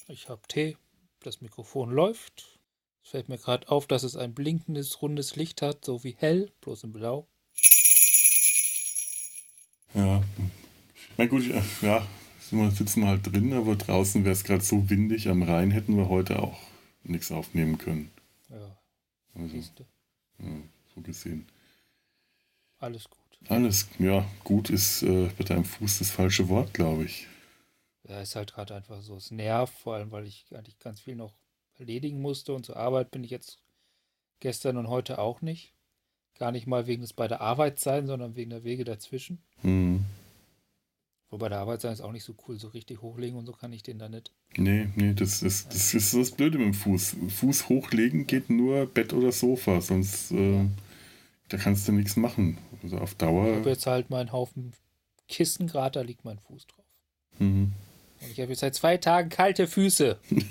Ich 0.08 0.28
habe 0.28 0.42
Tee, 0.50 0.78
das 1.22 1.40
Mikrofon 1.40 1.92
läuft. 1.92 2.60
Es 3.04 3.12
fällt 3.12 3.30
mir 3.30 3.38
gerade 3.38 3.70
auf, 3.70 3.88
dass 3.88 4.04
es 4.04 4.18
ein 4.18 4.34
blinkendes, 4.34 5.02
rundes 5.02 5.38
Licht 5.38 5.62
hat, 5.62 5.86
so 5.86 6.04
wie 6.04 6.16
hell, 6.18 6.52
bloß 6.62 6.84
in 6.84 6.94
Blau. 6.94 7.28
Ja, 9.94 10.24
na 11.18 11.26
gut, 11.26 11.46
ja, 11.82 12.06
wir 12.52 12.72
sitzen 12.72 13.02
wir 13.02 13.08
halt 13.08 13.26
drin, 13.26 13.54
aber 13.54 13.76
draußen 13.76 14.26
wäre 14.26 14.34
es 14.34 14.44
gerade 14.44 14.64
so 14.64 14.90
windig. 14.90 15.30
Am 15.30 15.42
Rhein 15.42 15.72
hätten 15.72 15.96
wir 15.96 16.10
heute 16.10 16.42
auch 16.42 16.60
nichts 17.04 17.32
aufnehmen 17.32 17.78
können. 17.78 18.12
Ja. 18.50 18.78
Also, 19.36 19.58
ja, 19.58 20.62
so 20.94 21.02
gesehen. 21.02 21.48
Alles 22.80 23.10
gut. 23.10 23.20
Alles, 23.50 23.88
ja, 24.00 24.26
gut 24.44 24.70
ist 24.70 25.04
äh, 25.04 25.30
bei 25.38 25.44
deinem 25.44 25.66
Fuß 25.66 26.00
das 26.00 26.12
falsche 26.12 26.50
Wort, 26.50 26.74
glaube 26.74 27.06
ich. 27.06 27.28
Ja, 28.08 28.22
ist 28.22 28.36
halt 28.36 28.54
gerade 28.54 28.76
einfach 28.76 29.02
so. 29.02 29.16
Es 29.16 29.32
nervt, 29.32 29.74
vor 29.74 29.96
allem, 29.96 30.12
weil 30.12 30.28
ich 30.28 30.46
eigentlich 30.54 30.80
ganz 30.80 31.02
viel 31.02 31.16
noch 31.16 31.34
erledigen 31.78 32.22
musste 32.22 32.54
und 32.54 32.66
zur 32.66 32.78
Arbeit 32.78 33.12
bin 33.12 33.24
ich 33.24 33.32
jetzt 33.32 33.60
gestern 34.40 34.78
und 34.78 34.88
heute 34.88 35.20
auch 35.20 35.42
nicht. 35.42 35.74
Gar 36.38 36.52
nicht 36.52 36.68
mal 36.68 36.88
wegen 36.88 37.02
des 37.02 37.14
bei 37.14 37.28
der 37.28 37.42
Arbeit 37.42 37.80
sein, 37.80 38.08
sondern 38.08 38.36
wegen 38.36 38.50
der 38.50 38.64
Wege 38.64 38.84
dazwischen. 38.84 39.42
Mhm. 39.62 40.06
Wobei 41.34 41.50
der 41.50 41.58
Arbeit 41.58 41.82
sein 41.82 41.92
ist 41.92 42.02
auch 42.02 42.12
nicht 42.12 42.24
so 42.24 42.36
cool, 42.48 42.60
so 42.60 42.68
richtig 42.68 43.02
hochlegen 43.02 43.40
und 43.40 43.48
so 43.48 43.54
kann 43.54 43.74
ich 43.74 43.82
den 43.82 43.98
da 43.98 44.08
nicht. 44.08 44.32
Nee, 44.56 44.90
nee, 44.96 45.16
das 45.16 45.42
ist, 45.42 45.74
das 45.74 45.96
ist 45.96 46.14
das 46.14 46.30
Blöde 46.30 46.60
mit 46.60 46.68
dem 46.68 46.74
Fuß. 46.76 47.16
Fuß 47.28 47.70
hochlegen 47.70 48.28
geht 48.28 48.52
nur 48.52 48.86
Bett 48.86 49.14
oder 49.14 49.32
Sofa, 49.32 49.82
sonst 49.82 50.32
äh, 50.32 50.64
da 51.50 51.58
kannst 51.58 51.88
du 51.88 51.92
nichts 51.92 52.18
machen. 52.18 52.60
Also 52.84 53.00
auf 53.00 53.16
Dauer. 53.16 53.48
Ich 53.50 53.56
habe 53.56 53.70
jetzt 53.72 53.88
halt 53.88 54.12
meinen 54.12 54.32
Haufen 54.32 54.74
Kissen 55.28 55.66
gerade, 55.66 55.94
da 56.00 56.02
liegt 56.06 56.24
mein 56.24 56.38
Fuß 56.38 56.68
drauf. 56.68 56.86
Mhm. 57.40 57.72
Und 58.22 58.32
ich 58.32 58.40
habe 58.40 58.52
jetzt 58.52 58.60
seit 58.60 58.76
zwei 58.76 58.98
Tagen 58.98 59.30
kalte 59.30 59.66
Füße. 59.66 60.20
ich 60.30 60.42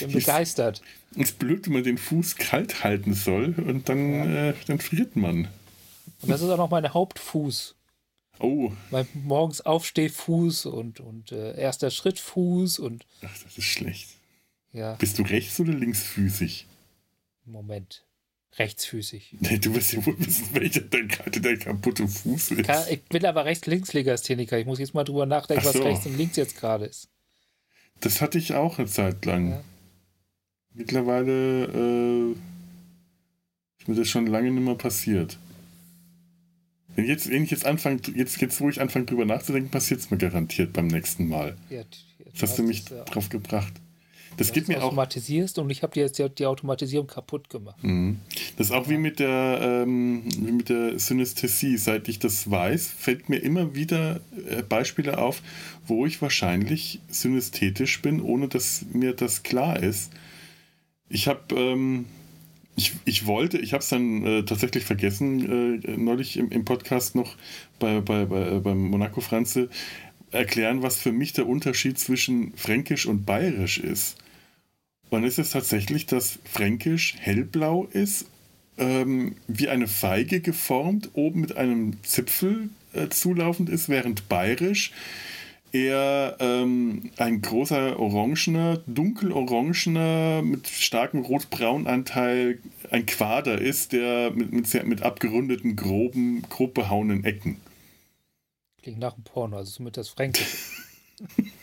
bin 0.00 0.10
begeistert. 0.10 0.82
Es 1.12 1.30
ist 1.30 1.38
blöd, 1.38 1.66
wenn 1.66 1.74
man 1.74 1.84
den 1.84 1.98
Fuß 1.98 2.34
kalt 2.34 2.82
halten 2.82 3.14
soll 3.14 3.54
und 3.64 3.88
dann, 3.88 4.12
ja. 4.12 4.48
äh, 4.48 4.54
dann 4.66 4.80
friert 4.80 5.14
man. 5.14 5.46
Und 6.22 6.30
das 6.30 6.40
ist 6.40 6.48
auch 6.48 6.56
noch 6.56 6.70
mein 6.70 6.92
Hauptfuß. 6.92 7.74
Oh. 8.38 8.72
Mein 8.90 9.06
morgens 9.14 9.60
Aufstehfuß 9.60 10.66
und, 10.66 11.00
und 11.00 11.32
äh, 11.32 11.56
erster 11.58 11.90
Schrittfuß 11.90 12.78
und. 12.78 13.06
Ach, 13.22 13.38
das 13.42 13.58
ist 13.58 13.64
schlecht. 13.64 14.08
Ja. 14.72 14.94
Bist 14.94 15.18
du 15.18 15.22
rechts- 15.22 15.60
oder 15.60 15.72
linksfüßig? 15.72 16.66
Moment. 17.44 18.04
Rechtsfüßig. 18.58 19.36
Nee, 19.40 19.58
du 19.60 19.74
wirst 19.74 19.92
ja 19.92 20.04
wohl 20.04 20.18
wissen, 20.18 20.48
welcher 20.52 20.82
dein, 20.82 21.08
dein 21.40 21.58
kaputte 21.58 22.06
Fuß 22.08 22.52
ist. 22.52 22.90
Ich 22.90 23.02
bin 23.04 23.24
aber 23.24 23.44
rechts-links-Legastheniker. 23.44 24.58
Ich 24.58 24.66
muss 24.66 24.78
jetzt 24.78 24.94
mal 24.94 25.04
drüber 25.04 25.26
nachdenken, 25.26 25.64
so. 25.64 25.68
was 25.68 25.80
rechts 25.84 26.06
und 26.06 26.16
links 26.16 26.36
jetzt 26.36 26.56
gerade 26.56 26.86
ist. 26.86 27.08
Das 28.00 28.20
hatte 28.20 28.38
ich 28.38 28.54
auch 28.54 28.78
eine 28.78 28.88
Zeit 28.88 29.24
lang. 29.24 29.50
Ja. 29.50 29.64
Mittlerweile 30.74 31.64
äh, 31.64 32.32
ist 33.78 33.88
mir 33.88 33.94
das 33.94 34.08
schon 34.08 34.26
lange 34.26 34.50
nicht 34.50 34.64
mehr 34.64 34.74
passiert. 34.74 35.38
Wenn, 36.94 37.06
jetzt, 37.06 37.30
wenn 37.30 37.44
ich 37.44 37.50
jetzt 37.50 37.66
anfange, 37.66 38.00
jetzt, 38.14 38.40
jetzt 38.40 38.60
wo 38.60 38.68
ich 38.68 38.80
anfange 38.80 39.06
drüber 39.06 39.24
nachzudenken, 39.24 39.70
passiert 39.70 40.00
es 40.00 40.10
mir 40.10 40.18
garantiert 40.18 40.72
beim 40.72 40.86
nächsten 40.86 41.28
Mal. 41.28 41.56
Ja, 41.70 41.82
das 42.32 42.42
hast 42.42 42.58
du 42.58 42.62
mich 42.62 42.88
ja. 42.88 43.04
drauf 43.04 43.28
gebracht. 43.28 43.72
Das 44.36 44.52
gibt 44.52 44.68
mir 44.68 44.78
auch. 44.78 44.84
automatisierst 44.84 45.58
und 45.58 45.70
ich 45.70 45.82
habe 45.82 45.92
dir 45.92 46.04
jetzt 46.04 46.18
die, 46.18 46.28
die, 46.28 46.46
Automatisierung 46.46 47.06
kaputt 47.06 47.50
gemacht. 47.50 47.82
Mhm. 47.82 48.20
Das 48.56 48.68
ist 48.68 48.72
auch 48.72 48.88
wie 48.88 48.96
mit 48.96 49.18
der, 49.18 49.84
ähm, 49.84 50.22
wie 50.26 50.52
mit 50.52 50.68
der 50.68 50.98
Synästhesie. 50.98 51.76
Seit 51.76 52.08
ich 52.08 52.18
das 52.18 52.50
weiß, 52.50 52.86
fällt 52.86 53.28
mir 53.28 53.38
immer 53.38 53.74
wieder 53.74 54.20
äh, 54.48 54.62
Beispiele 54.62 55.18
auf, 55.18 55.42
wo 55.86 56.06
ich 56.06 56.22
wahrscheinlich 56.22 57.00
synästhetisch 57.10 58.00
bin, 58.00 58.20
ohne 58.20 58.48
dass 58.48 58.86
mir 58.92 59.12
das 59.14 59.42
klar 59.42 59.82
ist. 59.82 60.12
Ich 61.08 61.28
habe. 61.28 61.54
Ähm, 61.54 62.06
ich, 62.76 62.92
ich 63.04 63.26
wollte, 63.26 63.58
ich 63.58 63.72
habe 63.72 63.82
es 63.82 63.88
dann 63.88 64.24
äh, 64.24 64.44
tatsächlich 64.44 64.84
vergessen, 64.84 65.82
äh, 65.84 65.96
neulich 65.96 66.36
im, 66.36 66.50
im 66.50 66.64
Podcast 66.64 67.14
noch 67.14 67.36
bei, 67.78 68.00
bei, 68.00 68.24
bei, 68.24 68.56
äh, 68.56 68.60
beim 68.60 68.78
Monaco 68.78 69.20
Franze 69.20 69.68
erklären, 70.30 70.82
was 70.82 70.96
für 70.96 71.12
mich 71.12 71.34
der 71.34 71.46
Unterschied 71.46 71.98
zwischen 71.98 72.54
Fränkisch 72.56 73.06
und 73.06 73.26
Bayerisch 73.26 73.78
ist. 73.78 74.16
Und 75.10 75.24
es 75.24 75.50
tatsächlich, 75.50 76.06
dass 76.06 76.38
Fränkisch 76.44 77.16
hellblau 77.18 77.84
ist, 77.84 78.26
ähm, 78.78 79.36
wie 79.46 79.68
eine 79.68 79.86
Feige 79.86 80.40
geformt, 80.40 81.10
oben 81.12 81.42
mit 81.42 81.56
einem 81.56 82.02
Zipfel 82.02 82.70
äh, 82.94 83.08
zulaufend 83.10 83.68
ist, 83.68 83.90
während 83.90 84.30
Bayerisch 84.30 84.92
eher 85.72 86.36
ähm, 86.40 87.10
ein 87.16 87.42
großer 87.42 87.98
orangener, 87.98 88.82
dunkelorangener, 88.86 90.42
mit 90.42 90.68
starkem 90.68 91.20
rot-braun-Anteil 91.20 92.58
ein 92.90 93.06
Quader 93.06 93.60
ist, 93.60 93.92
der 93.92 94.30
mit, 94.32 94.52
mit, 94.52 94.66
sehr, 94.66 94.84
mit 94.84 95.02
abgerundeten, 95.02 95.76
groben, 95.76 96.42
grob 96.48 96.74
behauenen 96.74 97.24
Ecken. 97.24 97.60
Klingt 98.82 98.98
nach 98.98 99.14
einem 99.14 99.24
Porno, 99.24 99.56
also 99.56 99.70
somit 99.70 99.96
das 99.96 100.08
Fränkische. 100.08 100.56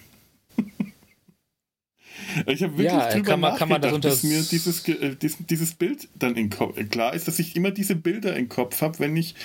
Ich 2.48 2.63
habe 2.63 2.77
wirklich 2.77 2.86
ja, 2.86 3.09
drüber 3.09 3.31
kann 3.31 3.39
man, 3.39 3.57
kann 3.57 3.69
man 3.69 3.81
das 3.81 4.00
dass 4.01 4.24
mir 4.24 4.41
dieses, 4.41 4.88
äh, 4.88 5.15
dieses 5.15 5.74
Bild 5.74 6.07
dann 6.15 6.36
in 6.36 6.50
Kopf, 6.50 6.77
klar 6.89 7.13
ist, 7.13 7.27
dass 7.27 7.39
ich 7.39 7.55
immer 7.55 7.71
diese 7.71 7.95
Bilder 7.95 8.36
im 8.36 8.50
Kopf 8.50 8.81
habe, 8.81 9.00
wenn 9.00 9.15
ich 9.15 9.36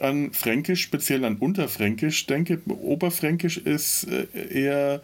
an 0.00 0.32
Fränkisch, 0.32 0.82
speziell 0.82 1.24
an 1.24 1.36
Unterfränkisch 1.36 2.26
denke. 2.26 2.60
Oberfränkisch 2.66 3.58
ist 3.58 4.04
äh, 4.04 4.26
eher, 4.34 5.02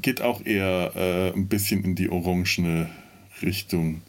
geht 0.00 0.22
auch 0.22 0.44
eher 0.44 0.92
äh, 0.94 1.36
ein 1.36 1.48
bisschen 1.48 1.84
in 1.84 1.94
die 1.94 2.08
orangene 2.08 2.90
Richtung. 3.42 4.02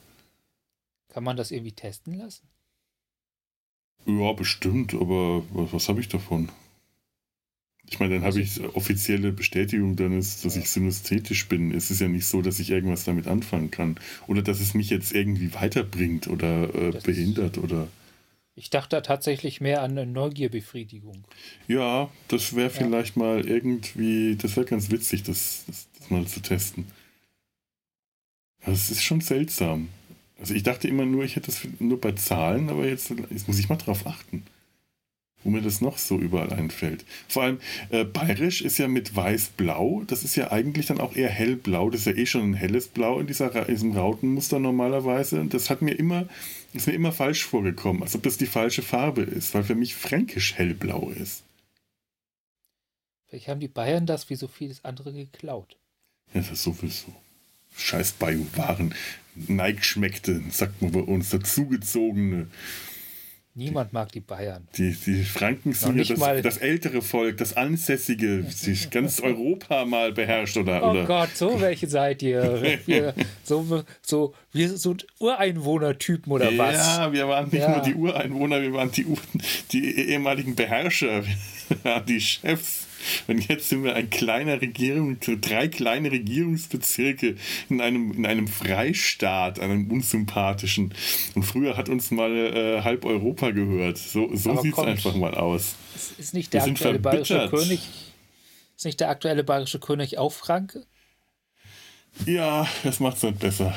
Kann 1.10 1.24
man 1.24 1.38
das 1.38 1.52
irgendwie 1.52 1.74
testen 1.74 2.16
lassen? 2.16 2.48
Ja, 4.06 4.34
bestimmt, 4.34 4.94
aber 4.94 5.44
was, 5.52 5.74
was 5.74 5.90
habe 5.90 6.02
ich 6.02 6.10
davon? 6.10 6.50
Ich 7.90 8.00
meine, 8.00 8.16
dann 8.16 8.24
habe 8.24 8.40
ich 8.40 8.62
offizielle 8.76 9.32
Bestätigung, 9.32 9.96
dann 9.96 10.18
ist, 10.18 10.46
dass 10.46 10.56
ich 10.56 10.70
synästhetisch 10.70 11.48
bin. 11.48 11.74
Es 11.74 11.92
ist 11.92 12.02
ja 12.02 12.08
nicht 12.08 12.26
so, 12.26 12.42
dass 12.42 12.60
ich 12.60 12.72
irgendwas 12.72 13.04
damit 13.04 13.28
anfangen 13.28 13.72
kann. 13.72 13.98
Oder 14.28 14.42
dass 14.42 14.62
es 14.62 14.74
mich 14.74 14.90
jetzt 14.90 15.14
irgendwie 15.14 15.54
weiterbringt 15.54 16.28
oder 16.28 16.74
äh, 16.74 16.92
behindert 17.04 17.58
oder. 17.58 17.88
Ich 18.56 18.70
dachte 18.70 19.02
tatsächlich 19.02 19.62
mehr 19.62 19.82
an 19.82 19.92
eine 19.92 20.06
Neugierbefriedigung. 20.06 21.24
Ja, 21.68 22.10
das 22.30 22.56
wäre 22.56 22.70
vielleicht 22.70 23.16
ja. 23.16 23.24
mal 23.24 23.48
irgendwie, 23.48 24.38
das 24.38 24.56
wäre 24.56 24.66
ganz 24.66 24.90
witzig, 24.90 25.24
das, 25.24 25.66
das, 25.68 25.88
das, 25.98 26.10
mal 26.10 26.26
zu 26.26 26.40
testen. 26.40 26.86
Das 28.66 28.92
ist 28.92 29.04
schon 29.04 29.22
seltsam. 29.22 29.90
Also 30.40 30.54
ich 30.54 30.64
dachte 30.64 30.88
immer 30.88 31.06
nur, 31.06 31.26
ich 31.26 31.36
hätte 31.36 31.48
das 31.48 31.68
nur 31.80 32.00
bei 32.00 32.14
Zahlen, 32.14 32.70
aber 32.70 32.88
jetzt, 32.88 33.14
jetzt 33.30 33.48
muss 33.48 33.60
ich 33.60 33.70
mal 33.70 33.76
drauf 33.76 34.08
achten 34.08 34.44
wo 35.44 35.50
mir 35.50 35.62
das 35.62 35.82
noch 35.82 35.98
so 35.98 36.18
überall 36.18 36.54
einfällt. 36.54 37.06
Vor 37.28 37.44
allem 37.44 37.60
äh, 37.90 38.04
bayerisch 38.04 38.62
ist 38.62 38.78
ja 38.78 38.88
mit 38.88 39.16
weiß-blau, 39.16 40.04
das 40.08 40.24
ist 40.24 40.36
ja 40.36 40.52
eigentlich 40.52 40.88
dann 40.88 41.00
auch 41.00 41.16
eher 41.16 41.30
hellblau, 41.30 41.90
das 41.90 42.02
ist 42.02 42.08
ja 42.08 42.14
eh 42.14 42.26
schon 42.26 42.52
ein 42.52 42.54
helles 42.54 42.88
Blau 42.88 43.20
in, 43.20 43.28
dieser, 43.28 43.68
in 43.68 43.74
diesem 43.74 43.92
Rautenmuster 43.94 44.60
normalerweise. 44.60 45.40
Und 45.40 45.54
das 45.54 45.70
hat 45.70 45.82
mir 45.82 45.94
immer, 45.94 46.28
ist 46.74 46.88
mir 46.88 46.94
immer 46.94 47.12
falsch 47.12 47.46
vorgekommen, 47.46 48.04
als 48.04 48.16
ob 48.16 48.24
das 48.24 48.38
die 48.38 48.46
falsche 48.46 48.82
Farbe 48.82 49.22
ist, 49.22 49.54
weil 49.54 49.64
für 49.64 49.76
mich 49.76 49.96
fränkisch 49.96 50.56
hellblau 50.56 51.10
ist. 51.12 51.44
Vielleicht 53.28 53.48
haben 53.48 53.60
die 53.60 53.68
Bayern 53.68 54.06
das 54.06 54.30
wie 54.30 54.36
so 54.36 54.48
vieles 54.48 54.86
andere 54.86 55.12
geklaut. 55.12 55.78
Ja, 56.34 56.42
das 56.42 56.52
ist 56.52 56.64
sowieso. 56.64 57.14
Scheiß 57.76 58.14
Bio-Waren. 58.14 58.94
Neig 59.36 59.84
schmeckte, 59.84 60.42
sagt 60.52 60.82
man 60.82 60.92
bei 60.92 61.00
uns, 61.00 61.32
dazugezogene. 61.32 62.48
Niemand 63.56 63.94
mag 63.94 64.12
die 64.12 64.20
Bayern. 64.20 64.68
Die, 64.78 64.96
die 64.96 65.24
Franken 65.24 65.74
sind 65.74 65.98
ja 65.98 66.16
das, 66.16 66.42
das, 66.42 66.58
ältere 66.58 67.04
Volk, 67.04 67.38
das 67.38 67.56
Ansässige, 67.56 68.44
sich 68.50 68.90
ganz 68.90 69.20
Europa 69.20 69.86
mal 69.86 70.12
beherrscht. 70.12 70.58
Oder, 70.58 70.84
oh 70.84 70.90
oder. 70.90 71.06
Gott, 71.06 71.30
so 71.36 71.62
welche 71.62 71.88
seid 71.88 72.24
ihr? 72.24 72.80
Wir, 72.86 73.14
so, 73.44 73.84
so, 74.02 74.34
wir 74.52 74.70
sind 74.78 75.06
Ureinwohnertypen 75.20 76.32
oder 76.32 76.50
ja, 76.50 76.58
was? 76.58 76.98
Ja, 76.98 77.12
wir 77.14 77.28
waren 77.28 77.50
nicht 77.50 77.62
ja. 77.62 77.72
nur 77.72 77.82
die 77.82 77.94
Ureinwohner, 77.94 78.62
wir 78.62 78.74
waren 78.74 78.92
die, 78.92 79.06
die 79.72 80.10
ehemaligen 80.10 80.56
Beherrscher, 80.56 81.24
die 82.08 82.22
Chefs. 82.22 82.88
Und 83.28 83.48
jetzt 83.48 83.70
sind 83.70 83.84
wir 83.84 83.96
ein 83.96 84.10
kleiner 84.10 84.62
Regierung, 84.62 85.18
drei 85.20 85.68
kleine 85.68 86.12
Regierungsbezirke 86.12 87.36
in 87.70 87.82
einem, 87.82 88.12
in 88.14 88.26
einem 88.26 88.48
Freistaat, 88.48 89.60
einem 89.60 89.90
unsympathischen. 89.92 90.94
Und 91.36 91.44
früher 91.44 91.78
hat 91.78 91.90
uns 91.90 92.12
mal 92.12 92.32
äh, 92.32 92.82
halb 92.82 93.06
Europa 93.06 93.52
gehört. 93.52 93.98
So, 93.98 94.36
so 94.36 94.62
sieht 94.62 94.74
es 94.74 94.84
einfach 94.84 95.16
mal 95.16 95.36
aus. 95.36 95.76
Ist 96.18 96.34
nicht 96.34 96.54
der 96.54 96.64
aktuelle 96.64 97.00
bayerische 97.00 97.50
König, 97.50 97.82
ist 98.76 98.86
nicht 98.86 99.00
der 99.00 99.10
aktuelle 99.10 99.44
bayerische 99.44 99.80
König 99.80 100.18
auch 100.18 100.32
Franke? 100.32 100.86
Ja, 102.26 102.68
das 102.84 103.00
macht 103.00 103.18
es 103.18 103.24
nicht 103.24 103.40
besser. 103.40 103.74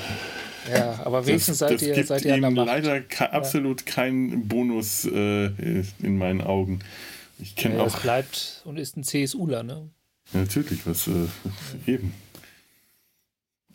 Ja, 0.70 1.00
aber 1.04 1.26
wenigstens 1.26 1.58
das, 1.58 1.68
seid, 1.68 1.80
das 1.80 1.82
ihr, 1.82 1.94
gibt 1.94 2.08
seid 2.08 2.24
ihr 2.24 2.36
ihm 2.36 2.54
leider 2.54 2.96
ja. 2.96 3.30
absolut 3.30 3.86
keinen 3.86 4.48
Bonus 4.48 5.04
äh, 5.04 5.46
in 6.02 6.18
meinen 6.18 6.40
Augen. 6.40 6.80
Ich 7.38 7.56
kenne 7.56 7.76
ja, 7.76 7.82
auch. 7.82 7.94
Es 7.94 8.00
bleibt 8.00 8.62
und 8.64 8.78
ist 8.78 8.96
ein 8.96 9.04
CSUler, 9.04 9.62
ne? 9.62 9.90
Ja, 10.32 10.40
natürlich, 10.40 10.86
was 10.86 11.06
äh, 11.08 11.26
eben. 11.86 12.12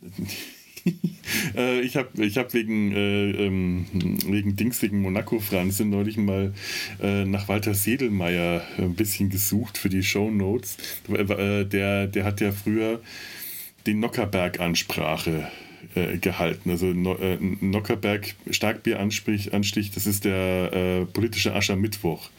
äh, 1.56 1.80
ich 1.80 1.96
habe 1.96 2.24
ich 2.24 2.36
hab 2.38 2.52
wegen, 2.54 2.92
äh, 2.92 3.30
ähm, 3.30 3.86
wegen 4.26 4.56
Dings, 4.56 4.82
wegen 4.82 5.00
Monaco 5.00 5.38
Franze 5.38 5.84
neulich 5.84 6.16
mal 6.16 6.52
äh, 7.00 7.24
nach 7.24 7.48
Walter 7.48 7.74
Sedelmeier 7.74 8.62
ein 8.78 8.94
bisschen 8.94 9.30
gesucht 9.30 9.78
für 9.78 9.88
die 9.88 10.02
Show 10.02 10.30
Notes. 10.30 10.76
Äh, 11.08 11.64
der, 11.64 12.06
der 12.06 12.24
hat 12.24 12.40
ja 12.40 12.52
früher 12.52 13.00
die 13.86 13.94
Nockerberg-Ansprache 13.94 15.48
äh, 15.94 16.18
gehalten. 16.18 16.70
Also 16.70 16.86
no, 16.86 17.16
äh, 17.16 17.38
Nockerberg 17.40 18.34
Starkbier-Anstich, 18.50 19.90
das 19.92 20.06
ist 20.06 20.24
der 20.24 20.72
äh, 20.72 21.04
politische 21.06 21.54
Aschermittwoch. 21.54 22.30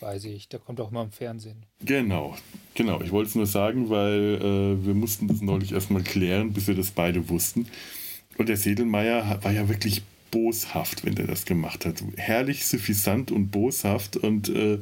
Weiß 0.00 0.24
ich, 0.24 0.48
der 0.48 0.60
kommt 0.60 0.80
auch 0.80 0.90
mal 0.90 1.04
im 1.04 1.12
Fernsehen. 1.12 1.64
Genau, 1.84 2.36
genau. 2.74 3.00
Ich 3.00 3.12
wollte 3.12 3.30
es 3.30 3.34
nur 3.34 3.46
sagen, 3.46 3.88
weil 3.88 4.38
äh, 4.40 4.86
wir 4.86 4.94
mussten 4.94 5.28
das 5.28 5.40
neulich 5.40 5.72
erstmal 5.72 6.02
klären, 6.02 6.52
bis 6.52 6.66
wir 6.66 6.74
das 6.74 6.90
beide 6.90 7.28
wussten. 7.28 7.66
Und 8.36 8.48
der 8.48 8.56
Sedelmeier 8.56 9.38
war 9.42 9.52
ja 9.52 9.68
wirklich 9.68 10.02
boshaft, 10.30 11.04
wenn 11.04 11.14
der 11.14 11.26
das 11.26 11.46
gemacht 11.46 11.86
hat. 11.86 12.02
Herrlich 12.16 12.66
suffisant 12.66 13.30
und 13.30 13.50
boshaft. 13.50 14.16
Und 14.16 14.48
äh, 14.48 14.78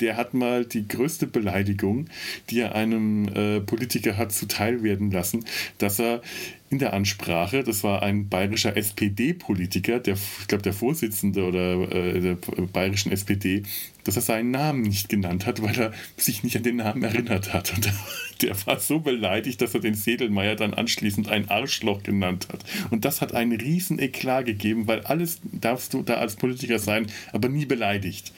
der 0.00 0.16
hat 0.16 0.34
mal 0.34 0.64
die 0.64 0.88
größte 0.88 1.26
Beleidigung, 1.26 2.06
die 2.50 2.60
er 2.60 2.74
einem 2.74 3.28
äh, 3.28 3.60
Politiker 3.60 4.16
hat 4.16 4.32
zuteil 4.32 4.82
werden 4.82 5.10
lassen, 5.10 5.44
dass 5.78 6.00
er 6.00 6.22
in 6.68 6.78
der 6.78 6.94
Ansprache, 6.94 7.62
das 7.62 7.84
war 7.84 8.02
ein 8.02 8.28
bayerischer 8.28 8.76
SPD-Politiker, 8.76 10.00
der, 10.00 10.14
ich 10.14 10.48
glaube, 10.48 10.62
der 10.62 10.72
Vorsitzende 10.72 11.44
oder 11.44 11.92
äh, 11.92 12.20
der 12.20 12.34
bayerischen 12.72 13.12
SPD, 13.12 13.62
dass 14.02 14.16
er 14.16 14.22
seinen 14.22 14.50
Namen 14.50 14.82
nicht 14.82 15.08
genannt 15.08 15.46
hat, 15.46 15.62
weil 15.62 15.78
er 15.78 15.92
sich 16.16 16.42
nicht 16.42 16.56
an 16.56 16.64
den 16.64 16.76
Namen 16.76 17.02
erinnert 17.04 17.52
hat. 17.52 17.72
Und 17.74 17.92
der 18.42 18.66
war 18.66 18.80
so 18.80 18.98
beleidigt, 18.98 19.60
dass 19.60 19.74
er 19.74 19.80
den 19.80 19.94
Sedelmeier 19.94 20.56
dann 20.56 20.74
anschließend 20.74 21.28
ein 21.28 21.48
Arschloch 21.48 22.02
genannt 22.02 22.48
hat. 22.52 22.64
Und 22.90 23.04
das 23.04 23.20
hat 23.20 23.32
einen 23.32 23.52
riesen 23.52 24.00
Eklat 24.00 24.46
gegeben, 24.46 24.88
weil 24.88 25.00
alles 25.02 25.40
darfst 25.44 25.94
du 25.94 26.02
da 26.02 26.14
als 26.14 26.34
Politiker 26.34 26.80
sein, 26.80 27.06
aber 27.32 27.48
nie 27.48 27.66
beleidigt. 27.66 28.32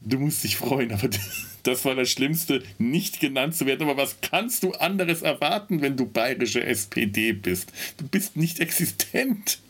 Du 0.00 0.18
musst 0.18 0.42
dich 0.44 0.56
freuen, 0.56 0.92
aber 0.92 1.08
das 1.68 1.84
war 1.84 1.94
das 1.94 2.10
Schlimmste, 2.10 2.62
nicht 2.78 3.20
genannt 3.20 3.54
zu 3.54 3.66
werden. 3.66 3.88
Aber 3.88 3.96
was 3.96 4.20
kannst 4.20 4.62
du 4.62 4.72
anderes 4.72 5.22
erwarten, 5.22 5.80
wenn 5.82 5.96
du 5.96 6.06
bayerische 6.06 6.64
SPD 6.64 7.32
bist? 7.32 7.72
Du 7.98 8.08
bist 8.08 8.36
nicht 8.36 8.60
existent. 8.60 9.60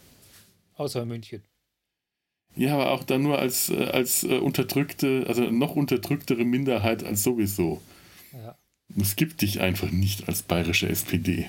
Außer 0.77 1.05
München. 1.05 1.43
Ja, 2.55 2.75
aber 2.75 2.91
auch 2.93 3.05
dann 3.05 3.23
nur 3.23 3.39
als, 3.39 3.69
äh, 3.69 3.85
als 3.85 4.25
äh, 4.25 4.39
unterdrückte, 4.39 5.25
also 5.29 5.51
noch 5.51 5.77
unterdrücktere 5.77 6.45
Minderheit 6.45 7.05
als 7.05 7.23
sowieso. 7.23 7.81
Ja. 8.33 8.57
Es 9.01 9.17
gibt 9.17 9.43
dich 9.43 9.61
einfach 9.61 9.91
nicht 9.91 10.29
als 10.29 10.43
bayerische 10.43 10.89
SPD. 10.89 11.47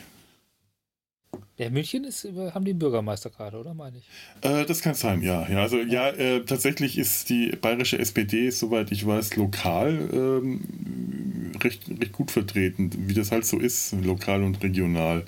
Der 1.60 1.70
München 1.72 2.06
ist, 2.06 2.24
haben 2.24 2.64
die 2.64 2.72
einen 2.72 2.80
Bürgermeister 2.80 3.30
gerade, 3.30 3.58
oder 3.58 3.74
meine 3.74 3.98
ich? 3.98 4.06
Äh, 4.42 4.66
das 4.66 4.82
kann 4.82 4.96
sein, 4.96 5.22
ja. 5.22 5.48
ja 5.50 5.62
also 5.62 5.78
ja, 5.78 6.08
äh, 6.10 6.46
tatsächlich 6.46 6.98
ist 6.98 7.30
die 7.30 7.50
bayerische 7.50 8.00
SPD, 8.00 8.50
soweit 8.50 8.94
ich 8.94 9.06
weiß, 9.06 9.36
lokal 9.36 10.10
ähm, 10.14 11.52
recht, 11.62 11.90
recht 11.90 12.14
gut 12.14 12.32
vertreten, 12.32 12.92
wie 13.08 13.14
das 13.14 13.32
halt 13.32 13.46
so 13.46 13.60
ist, 13.60 13.92
lokal 13.92 14.44
und 14.44 14.64
regional. 14.64 15.26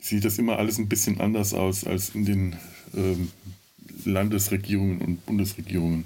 Sieht 0.00 0.24
das 0.24 0.38
immer 0.38 0.58
alles 0.58 0.78
ein 0.78 0.88
bisschen 0.88 1.20
anders 1.20 1.54
aus 1.54 1.84
als 1.84 2.16
in 2.16 2.24
den 2.24 2.56
ähm, 2.96 3.30
Landesregierungen 4.04 5.00
und 5.00 5.24
Bundesregierungen. 5.24 6.04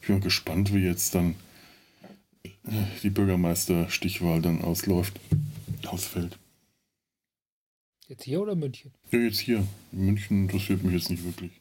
Ich 0.00 0.06
bin 0.06 0.16
mal 0.16 0.22
gespannt, 0.22 0.72
wie 0.72 0.84
jetzt 0.84 1.14
dann 1.14 1.34
äh, 2.44 2.48
die 3.02 3.10
Bürgermeisterstichwahl 3.10 4.40
dann 4.40 4.62
ausläuft, 4.62 5.20
ausfällt. 5.86 6.38
Jetzt 8.08 8.24
hier 8.24 8.40
oder 8.40 8.54
München? 8.54 8.92
Ja, 9.10 9.18
jetzt 9.18 9.38
hier. 9.38 9.66
München 9.92 10.44
interessiert 10.44 10.82
mich 10.82 10.94
jetzt 10.94 11.10
nicht 11.10 11.24
wirklich. 11.24 11.52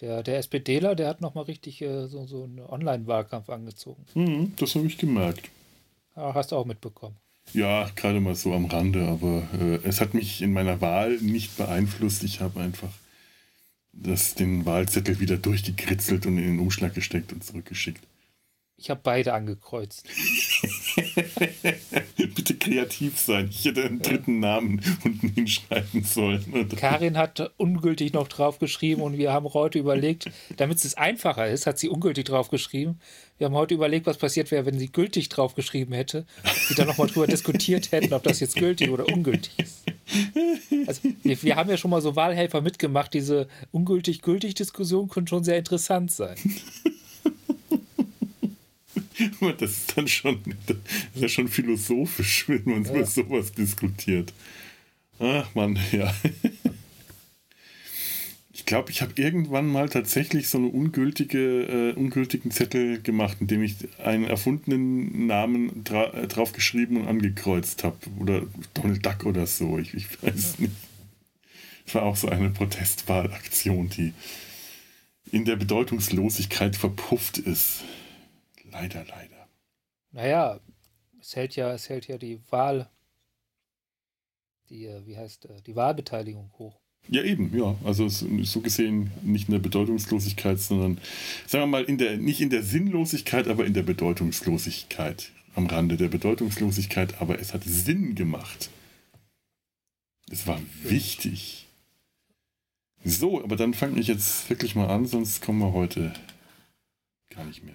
Der, 0.00 0.22
der 0.22 0.38
SPDler, 0.38 0.94
der 0.94 1.08
hat 1.08 1.20
nochmal 1.20 1.44
richtig 1.44 1.82
äh, 1.82 2.08
so, 2.08 2.26
so 2.26 2.44
einen 2.44 2.60
Online-Wahlkampf 2.60 3.50
angezogen. 3.50 4.04
Mhm, 4.14 4.54
das 4.56 4.74
habe 4.74 4.86
ich 4.86 4.96
gemerkt. 4.96 5.50
Ja, 6.16 6.34
hast 6.34 6.52
du 6.52 6.56
auch 6.56 6.64
mitbekommen. 6.64 7.16
Ja, 7.52 7.90
gerade 7.94 8.20
mal 8.20 8.34
so 8.34 8.54
am 8.54 8.64
Rande, 8.64 9.06
aber 9.06 9.46
äh, 9.60 9.86
es 9.86 10.00
hat 10.00 10.14
mich 10.14 10.40
in 10.40 10.54
meiner 10.54 10.80
Wahl 10.80 11.18
nicht 11.18 11.56
beeinflusst. 11.58 12.24
Ich 12.24 12.40
habe 12.40 12.60
einfach 12.60 12.92
das, 13.92 14.34
den 14.34 14.64
Wahlzettel 14.64 15.20
wieder 15.20 15.36
durchgekritzelt 15.36 16.24
und 16.26 16.38
in 16.38 16.44
den 16.44 16.60
Umschlag 16.60 16.94
gesteckt 16.94 17.32
und 17.32 17.44
zurückgeschickt. 17.44 18.02
Ich 18.78 18.90
habe 18.90 19.00
beide 19.02 19.34
angekreuzt. 19.34 20.08
Bitte 22.34 22.54
kreativ 22.54 23.18
sein. 23.18 23.48
Ich 23.50 23.64
hätte 23.64 23.84
einen 23.84 24.00
dritten 24.00 24.40
Namen 24.40 24.80
unten 25.04 25.28
hinschreiben 25.28 26.04
sollen. 26.04 26.68
Karin 26.76 27.18
hat 27.18 27.52
ungültig 27.56 28.12
noch 28.12 28.28
draufgeschrieben 28.28 29.02
und 29.02 29.18
wir 29.18 29.32
haben 29.32 29.52
heute 29.52 29.78
überlegt, 29.78 30.30
damit 30.56 30.84
es 30.84 30.96
einfacher 30.96 31.48
ist, 31.48 31.66
hat 31.66 31.78
sie 31.78 31.88
ungültig 31.88 32.24
draufgeschrieben. 32.26 33.00
Wir 33.38 33.46
haben 33.46 33.54
heute 33.54 33.74
überlegt, 33.74 34.06
was 34.06 34.18
passiert 34.18 34.50
wäre, 34.50 34.66
wenn 34.66 34.78
sie 34.78 34.90
gültig 34.90 35.28
draufgeschrieben 35.28 35.94
hätte. 35.94 36.26
Sie 36.68 36.74
dann 36.74 36.86
nochmal 36.86 37.08
drüber 37.08 37.26
diskutiert 37.26 37.90
hätten, 37.92 38.12
ob 38.12 38.22
das 38.22 38.40
jetzt 38.40 38.56
gültig 38.56 38.90
oder 38.90 39.06
ungültig 39.08 39.52
ist. 39.58 39.84
Also, 40.86 41.00
wir, 41.22 41.42
wir 41.42 41.56
haben 41.56 41.70
ja 41.70 41.76
schon 41.76 41.90
mal 41.90 42.02
so 42.02 42.14
Wahlhelfer 42.16 42.60
mitgemacht. 42.60 43.12
Diese 43.14 43.48
ungültig-gültig-Diskussion 43.72 45.08
könnte 45.08 45.30
schon 45.30 45.44
sehr 45.44 45.58
interessant 45.58 46.10
sein. 46.12 46.36
Das 49.58 49.70
ist 49.70 49.96
dann 49.96 50.08
schon, 50.08 50.40
das 50.66 50.76
ist 51.14 51.22
ja 51.22 51.28
schon 51.28 51.48
philosophisch, 51.48 52.44
wenn 52.48 52.62
man 52.64 52.84
ja. 52.84 52.90
über 52.90 53.06
sowas 53.06 53.52
diskutiert. 53.52 54.32
Ach 55.18 55.54
man, 55.54 55.78
ja. 55.92 56.12
Ich 58.52 58.66
glaube, 58.66 58.90
ich 58.90 59.02
habe 59.02 59.12
irgendwann 59.16 59.66
mal 59.66 59.88
tatsächlich 59.88 60.48
so 60.48 60.58
einen 60.58 60.70
ungültige, 60.70 61.38
äh, 61.38 61.92
ungültigen 61.94 62.50
Zettel 62.50 63.00
gemacht, 63.02 63.38
in 63.40 63.46
dem 63.46 63.62
ich 63.62 63.76
einen 64.02 64.24
erfundenen 64.24 65.26
Namen 65.26 65.84
dra 65.84 66.12
äh, 66.14 66.28
draufgeschrieben 66.28 66.98
und 66.98 67.08
angekreuzt 67.08 67.82
habe. 67.82 67.96
Oder 68.18 68.42
Donald 68.74 69.04
Duck 69.04 69.26
oder 69.26 69.46
so. 69.46 69.78
Ich, 69.78 69.94
ich 69.94 70.22
weiß 70.22 70.58
nicht. 70.60 70.72
Es 71.86 71.94
war 71.94 72.02
auch 72.02 72.16
so 72.16 72.28
eine 72.28 72.50
Protestwahlaktion, 72.50 73.88
die 73.88 74.12
in 75.32 75.44
der 75.44 75.56
Bedeutungslosigkeit 75.56 76.76
verpufft 76.76 77.38
ist. 77.38 77.82
Leider, 78.72 79.04
leider. 79.04 79.48
Naja, 80.12 80.60
es 81.20 81.36
hält 81.36 81.56
ja, 81.56 81.72
es 81.72 81.88
hält 81.88 82.08
ja 82.08 82.18
die 82.18 82.40
Wahl, 82.50 82.88
die, 84.68 84.86
äh, 84.86 85.06
wie 85.06 85.16
heißt, 85.16 85.46
äh, 85.46 85.62
die 85.62 85.76
Wahlbeteiligung 85.76 86.50
hoch. 86.58 86.80
Ja, 87.08 87.22
eben, 87.22 87.56
ja. 87.56 87.76
Also 87.84 88.08
so 88.08 88.60
gesehen 88.60 89.10
nicht 89.22 89.48
in 89.48 89.52
der 89.52 89.58
Bedeutungslosigkeit, 89.58 90.58
sondern, 90.60 90.98
sagen 91.46 91.64
wir 91.64 91.66
mal, 91.66 91.84
in 91.84 91.98
der, 91.98 92.16
nicht 92.16 92.40
in 92.40 92.50
der 92.50 92.62
Sinnlosigkeit, 92.62 93.48
aber 93.48 93.66
in 93.66 93.74
der 93.74 93.82
Bedeutungslosigkeit. 93.82 95.30
Am 95.54 95.66
Rande 95.66 95.98
der 95.98 96.08
Bedeutungslosigkeit, 96.08 97.20
aber 97.20 97.38
es 97.38 97.52
hat 97.52 97.64
Sinn 97.64 98.14
gemacht. 98.14 98.70
Es 100.30 100.46
war 100.46 100.58
wichtig. 100.82 101.68
So, 103.04 103.42
aber 103.42 103.56
dann 103.56 103.74
fange 103.74 104.00
ich 104.00 104.06
jetzt 104.06 104.48
wirklich 104.48 104.74
mal 104.74 104.88
an, 104.88 105.06
sonst 105.06 105.42
kommen 105.42 105.58
wir 105.58 105.74
heute 105.74 106.14
gar 107.28 107.44
nicht 107.44 107.62
mehr. 107.64 107.74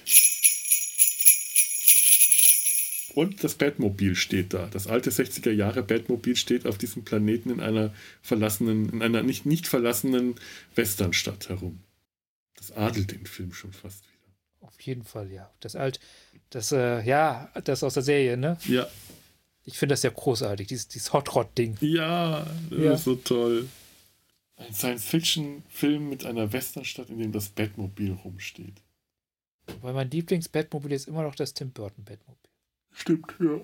Und 3.21 3.43
das 3.43 3.53
Batmobil 3.53 4.15
steht 4.15 4.51
da. 4.55 4.65
Das 4.71 4.87
alte 4.87 5.11
60er 5.11 5.51
Jahre 5.51 5.83
Batmobil 5.83 6.35
steht 6.35 6.65
auf 6.65 6.79
diesem 6.79 7.03
Planeten 7.05 7.51
in 7.51 7.59
einer 7.59 7.93
verlassenen, 8.23 8.89
in 8.89 9.03
einer 9.03 9.21
nicht, 9.21 9.45
nicht 9.45 9.67
verlassenen 9.67 10.33
Westernstadt 10.73 11.49
herum. 11.49 11.83
Das 12.55 12.71
adelt 12.71 13.11
den 13.11 13.27
Film 13.27 13.53
schon 13.53 13.73
fast 13.73 14.05
wieder. 14.05 14.67
Auf 14.67 14.81
jeden 14.81 15.03
Fall, 15.03 15.31
ja. 15.31 15.51
Das 15.59 15.75
alt, 15.75 15.99
das, 16.49 16.71
äh, 16.71 17.03
ja, 17.03 17.51
das 17.63 17.83
aus 17.83 17.93
der 17.93 18.01
Serie, 18.01 18.37
ne? 18.37 18.57
Ja. 18.67 18.87
Ich 19.65 19.77
finde 19.77 19.93
das 19.93 20.01
ja 20.01 20.09
großartig, 20.09 20.67
dieses, 20.67 20.87
dieses 20.87 21.13
Hot 21.13 21.35
Rod-Ding. 21.35 21.77
Ja, 21.81 22.47
das 22.71 22.79
Ja. 22.79 22.93
ist 22.95 23.03
so 23.03 23.15
toll. 23.17 23.67
Ein 24.55 24.73
Science-Fiction-Film 24.73 26.09
mit 26.09 26.25
einer 26.25 26.51
Westernstadt, 26.53 27.09
in 27.11 27.19
dem 27.19 27.31
das 27.31 27.49
Batmobil 27.49 28.13
rumsteht. 28.13 28.81
Weil 29.81 29.93
mein 29.93 30.09
Lieblings-Batmobil 30.09 30.91
ist 30.93 31.07
immer 31.07 31.21
noch 31.21 31.35
das 31.35 31.53
Tim 31.53 31.69
Burton-Batmobil. 31.69 32.40
Stimmt, 32.93 33.33
ja. 33.39 33.61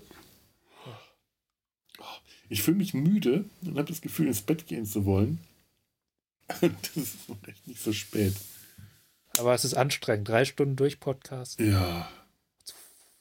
Ich 2.49 2.63
fühle 2.63 2.77
mich 2.77 2.93
müde 2.93 3.45
und 3.61 3.77
habe 3.77 3.89
das 3.89 4.01
Gefühl, 4.01 4.27
ins 4.27 4.41
Bett 4.41 4.67
gehen 4.67 4.85
zu 4.85 5.05
wollen. 5.05 5.39
Das 6.61 6.95
ist 6.95 7.27
noch 7.27 7.43
echt 7.45 7.67
nicht 7.67 7.81
so 7.81 7.91
spät. 7.91 8.33
Aber 9.37 9.53
es 9.53 9.65
ist 9.65 9.73
anstrengend. 9.73 10.29
Drei 10.29 10.45
Stunden 10.45 10.77
durch 10.77 10.99
Podcast. 11.01 11.59
Ja. 11.59 12.09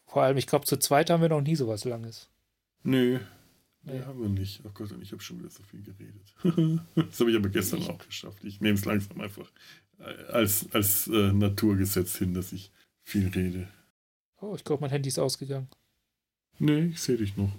Vor 0.07 0.23
allem, 0.23 0.37
ich 0.37 0.47
glaube, 0.47 0.64
zu 0.64 0.77
zweit 0.79 1.11
haben 1.11 1.21
wir 1.23 1.29
noch 1.29 1.40
nie 1.40 1.57
sowas 1.57 1.85
Langes. 1.85 2.29
Nö. 2.85 3.19
Nee, 3.83 3.92
Nee. 3.99 4.05
haben 4.05 4.21
wir 4.23 4.29
nicht. 4.29 4.62
Oh 4.64 4.71
Gott, 4.73 4.92
und 4.92 5.03
ich 5.03 5.11
habe 5.12 5.21
schon 5.23 5.40
wieder 5.40 5.51
so 5.51 5.62
viel 5.64 5.83
geredet. 5.83 6.35
das 6.95 7.19
habe 7.21 7.31
ich 7.33 7.37
aber 7.37 7.49
gestern 7.49 7.81
Ich- 7.81 7.88
auch 7.90 7.99
geschafft. 7.99 8.45
Ich 8.45 8.61
nehme 8.61 8.79
es 8.79 8.85
langsam 8.85 9.21
einfach 9.21 9.51
als, 10.29 10.66
als 10.73 11.09
äh, 11.09 11.33
Naturgesetz 11.33 12.16
hin, 12.16 12.33
dass 12.33 12.53
ich 12.53 12.71
viel 13.03 13.27
rede. 13.29 13.69
Oh, 14.40 14.55
ich 14.55 14.62
glaube, 14.64 14.83
mein 14.83 14.90
Handy 14.90 15.09
ist 15.09 15.19
ausgegangen. 15.19 15.69
Nee, 16.59 16.87
ich 16.87 17.01
sehe 17.01 17.16
dich 17.16 17.37
noch. 17.37 17.51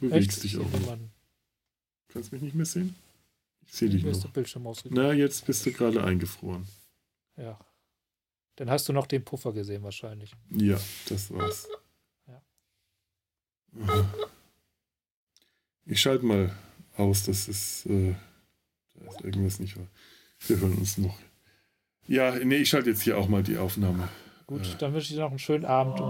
Bewegst 0.00 0.28
Echt? 0.30 0.44
dich 0.44 0.54
Ich 0.54 0.60
auch 0.60 0.70
noch. 0.70 0.98
Kannst 2.08 2.32
mich 2.32 2.42
nicht 2.42 2.54
mehr 2.54 2.64
sehen? 2.66 2.94
Ich 3.66 3.74
sehe 3.74 3.90
dich 3.90 4.04
noch. 4.04 4.18
der 4.22 4.28
Bildschirm. 4.28 4.66
Na, 4.90 5.12
jetzt 5.12 5.44
bist 5.46 5.66
du 5.66 5.72
gerade 5.72 6.02
eingefroren. 6.02 6.66
Ja. 7.36 7.58
Dann 8.56 8.70
hast 8.70 8.88
du 8.88 8.92
noch 8.92 9.06
den 9.06 9.24
Puffer 9.24 9.52
gesehen, 9.52 9.82
wahrscheinlich. 9.82 10.32
Ja, 10.50 10.80
das 11.08 11.30
war's. 11.32 11.68
Ja. 12.26 12.42
Ich 15.84 16.00
schalte 16.00 16.24
mal 16.24 16.56
aus, 16.96 17.24
das 17.24 17.48
ist, 17.48 17.86
äh, 17.86 18.14
da 18.94 19.10
ist 19.10 19.20
irgendwas 19.22 19.60
nicht 19.60 19.76
wahr. 19.76 19.86
Wir 20.46 20.58
hören 20.60 20.74
uns 20.74 20.98
noch. 20.98 21.18
Ja, 22.06 22.34
nee, 22.36 22.56
ich 22.56 22.68
schalte 22.70 22.90
jetzt 22.90 23.02
hier 23.02 23.18
auch 23.18 23.28
mal 23.28 23.42
die 23.42 23.58
Aufnahme. 23.58 24.08
Gut, 24.46 24.66
Äh. 24.66 24.76
dann 24.78 24.92
wünsche 24.94 25.08
ich 25.10 25.14
dir 25.16 25.20
noch 25.22 25.30
einen 25.30 25.38
schönen 25.38 25.64
Abend 25.66 26.00
und 26.00 26.08